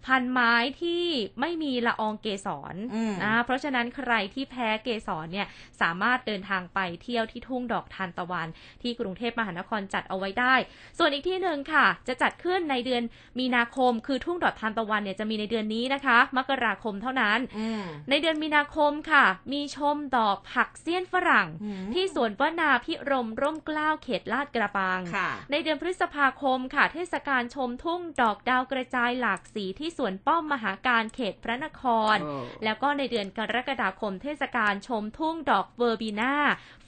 [0.06, 1.04] พันไม้ที่
[1.40, 5.46] ไม่มีละอองเกสรอืมอ่าเพราะฉะนั้นใครที่แพ้เกสรเนี่ย
[5.80, 8.48] สามารถเดินทางไปเที่ยวที่ทุ่งดอกทานตะวัน
[8.82, 10.54] ที่กรุงเทพมหานครจัดเอาไว้ได้
[10.98, 13.02] ส่วนอีกที่หนึ่งค่ะ จะจัดขึ้นในเดือน
[13.38, 31.82] มีนาคม คือทุ่งดอกทานตะวันเนี่ยจะมีในเดือนนี้นะคะ มกราคมเท่านั้นอืมในเดือนมีนาคมค่ะ มีชมดอกผักเสี้ยนฝรั่งอืมที่สวนวนาพิรมร่มเกล้าวเขตลาดกระบังค่ะในเดือนพฤษภาคมค่ะ เทศกาลชมทุ่งดอกดาวกระจายหลากสีที่สวนป้อมมหาการเขตพระนค
[32.14, 36.34] รเออแล้วก็ในเดือนกรกฎาคมเทศกาลชมทุ่งดอกเวอร์บีนา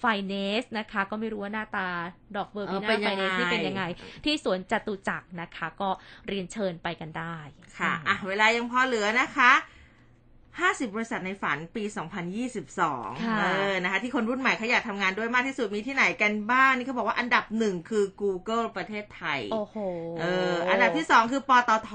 [0.00, 1.88] ไฟเนสนะคะ ก็ไม่รู้ว่าหน้าตา
[2.36, 3.82] ดอกเวอร์บีเอนาอเป็นไฟยังเนไงสที่เป็นยังไง
[4.24, 5.90] ที่สวนจตุจักรนะคะ ก็
[6.28, 7.36] เรียนเชิญไปกันได้
[7.78, 9.52] ค่ะอะเวลายังพอเหลือนะคะ
[10.58, 11.84] 50 บริษัทในฝันปี
[12.54, 19.76] 2022ค่ะเออ นะคะ ที่คนรุ่นใหม่เขาอยากทำงานด้วยมากที่สุดมีที่ไหนกันบ้าง นี่เขาบอกว่าอันดับหนึ่งคือ Google ประเทศไทย โอ้โห
[20.20, 21.92] เออ อันดับที่สองคือปตท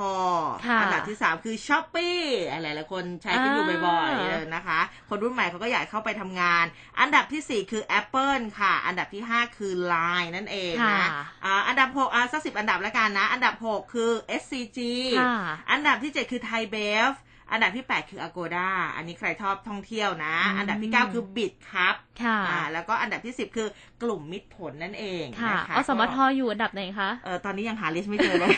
[0.67, 2.19] ค่ะอันดับที่สามคือช้อปปี้
[2.51, 4.79] อะไรหลายคนใช้กันอยู่บ่อยๆอ่าเออนะคะ
[5.09, 6.65] คนรุ่นใหม่เขาก็อยากเข้าไปทำงาน
[6.99, 11.07] อันดับที่สี่คือ Apple ค่ะ อันดับที่ห้าคือ Line นั่นเองค่ะนะ
[11.45, 14.79] อ่าอันดับหกอ่าสักสิบอันดับแล้วกันนะ อันดับหกคือ SCG
[15.19, 15.37] ค่ะ
[15.71, 16.77] อันดับที่7คือไทยเบ
[17.11, 17.13] ฟ
[17.51, 23.67] อันดับที่ 8 คือ Agoda อันนี้ใครชอบท่องเที่ยวนะอืมอันดับที่ 9 คือบิดครับค่ะอ่าแล้วก็อันดับที่ 10 คือ
[24.03, 28.55] กลุ่มมิตรผลนั่นเองค่ะนะคะอสมทก็อยู่อันดับไหนคะเออตอนนี้ยังหาลิสต์ไม่เจอเลย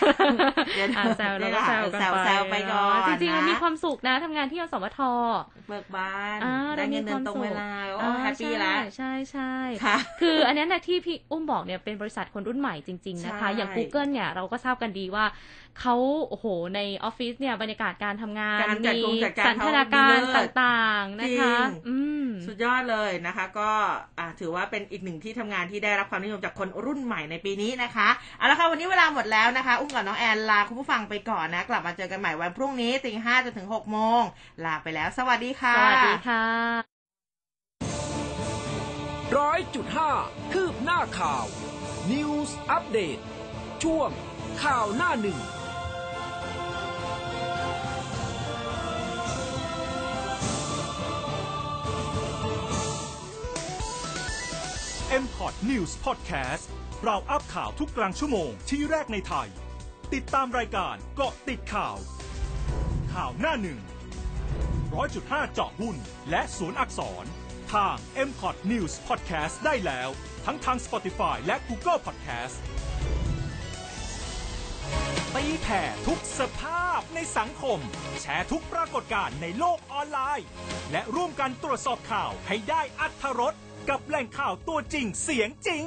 [0.75, 4.99] เดี๋ยวอ่าแซวแล้วก็แซวกันแซวไปแซวไปก่อนจริงๆมันมีนะความสุขนะทำงานที่อสมท
[5.67, 7.69] เบิกบานอ่าได้เงินเดือนตรงเวลา
[7.99, 9.53] โอ้ happy แล้วใช่ใช่
[9.85, 15.25] ค่ะคืออันนั้นนะที่พี่อุ้มบอกเนี่ยเป็นบริษัทคนรุ่นใหม่จริง ๆนะคะใช่อย่าง Google เนี่ยเราก็ทราบกันดีว่า
[15.81, 15.95] เขา
[16.29, 23.71] โอ้โห ในออฟฟิศเนี่ยบรรยากาศการทำงานการจัดมีกงจัดการสันทนาการเขาดีเลิศต่างๆนะคะจริงอืมสุดยอดเลยนะคะ ก็
[24.19, 34.21] อ่าถือว่าเป็นอีกหนึ่งที่ทำงานที่ได้รับความนิยมจากคนรุ่นใหม่ในปีนี้นะคะเอาละค่ะวันนี้เวลาหมดแล้วนะคะ อุ้มกับน้องแอนลาคุณผู้ฟังไปก่อนนะ กลับมาเจอกันใหม่วันพรุ่งนี้ตีห้าจนถึงหกโมง
[34.65, 36.45] ลาไปแล้ว สวัสดีค่ะ สวัสดีค่ะ
[39.37, 40.11] ร้อยจุดห้า
[40.53, 41.45] คืบหน้าข่าว
[42.11, 43.17] News อัปเดต
[43.83, 44.09] ช่วง
[44.63, 45.39] ข่าวหน้าหนึ่ง
[55.23, 56.65] m p o t News Podcast
[57.03, 59.47] เราอัพข่าวทุกกลางชั่วโมงที่แรกในไทย
[60.13, 61.97] ติดตามรายการเกาะติดข่าว
[63.13, 63.79] ข่าวหน้าหนึ่ง
[64.93, 65.95] ร้อยจุดห้าเจาะหุ้น
[66.29, 67.25] และศูนย์อักษร
[67.73, 67.95] ทาง
[68.27, 70.09] m c o t News Podcast ได้แล้ว
[70.45, 72.57] ทั้งทาง Spotify และ Google Podcast
[75.35, 77.79] ตีแผ่ทุกสภาพในสังคม
[78.21, 80.47] แชร์ทุกปรากฏการณ์ในโลกออนไลน์
[80.91, 83.55] และร่วมกันตรวจสอบข่าวให้ได้อัธรส
[83.89, 85.85] กับแหล่งข่าวตัวจริงเสียงจริง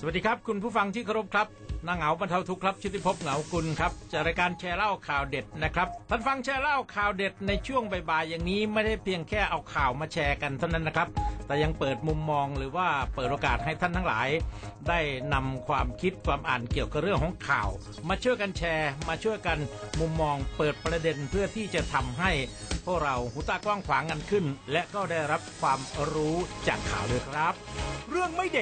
[0.00, 1.46] สวัสดีครับ คุณผู้ฟังที่เคารพครับ
[1.86, 11.08] นางเหงาบรรเทาทุกข์ครับชุติภพเหงากุลครับจากรายการแชร์เล่าข่าวเด็ดนะครับท่านฟังแชร์เล่าข่าวเด็ดในช่วงบ่ายๆอย่างนี้ไม่ได้เพียงแค่เอาข่าวมาแชร์กันเท่านั้นนะครับ
[11.46, 14.28] แต่ยังเปิดมุมมองหรือว่าเปิดโอกาสให้ท่านทั้งหลาย
[14.88, 15.00] ได้
[15.34, 17.68] นำความคิดความอ่านเกี่ยวกับเรื่องของข่าว
[18.08, 19.58] มาช่วยกันแชร์ มาช่วยกัน
[20.00, 22.30] มุมมองเปิดประเด็นเพื่อที่จะทำให้
[22.86, 25.80] พวกเราหูตากว้างขวางกันขึ้น และก็ได้รับความ
[26.12, 26.36] รู้
[26.68, 27.54] จากข่าวด้วยครับ
[28.10, 28.54] เรื่องไม่เด็ด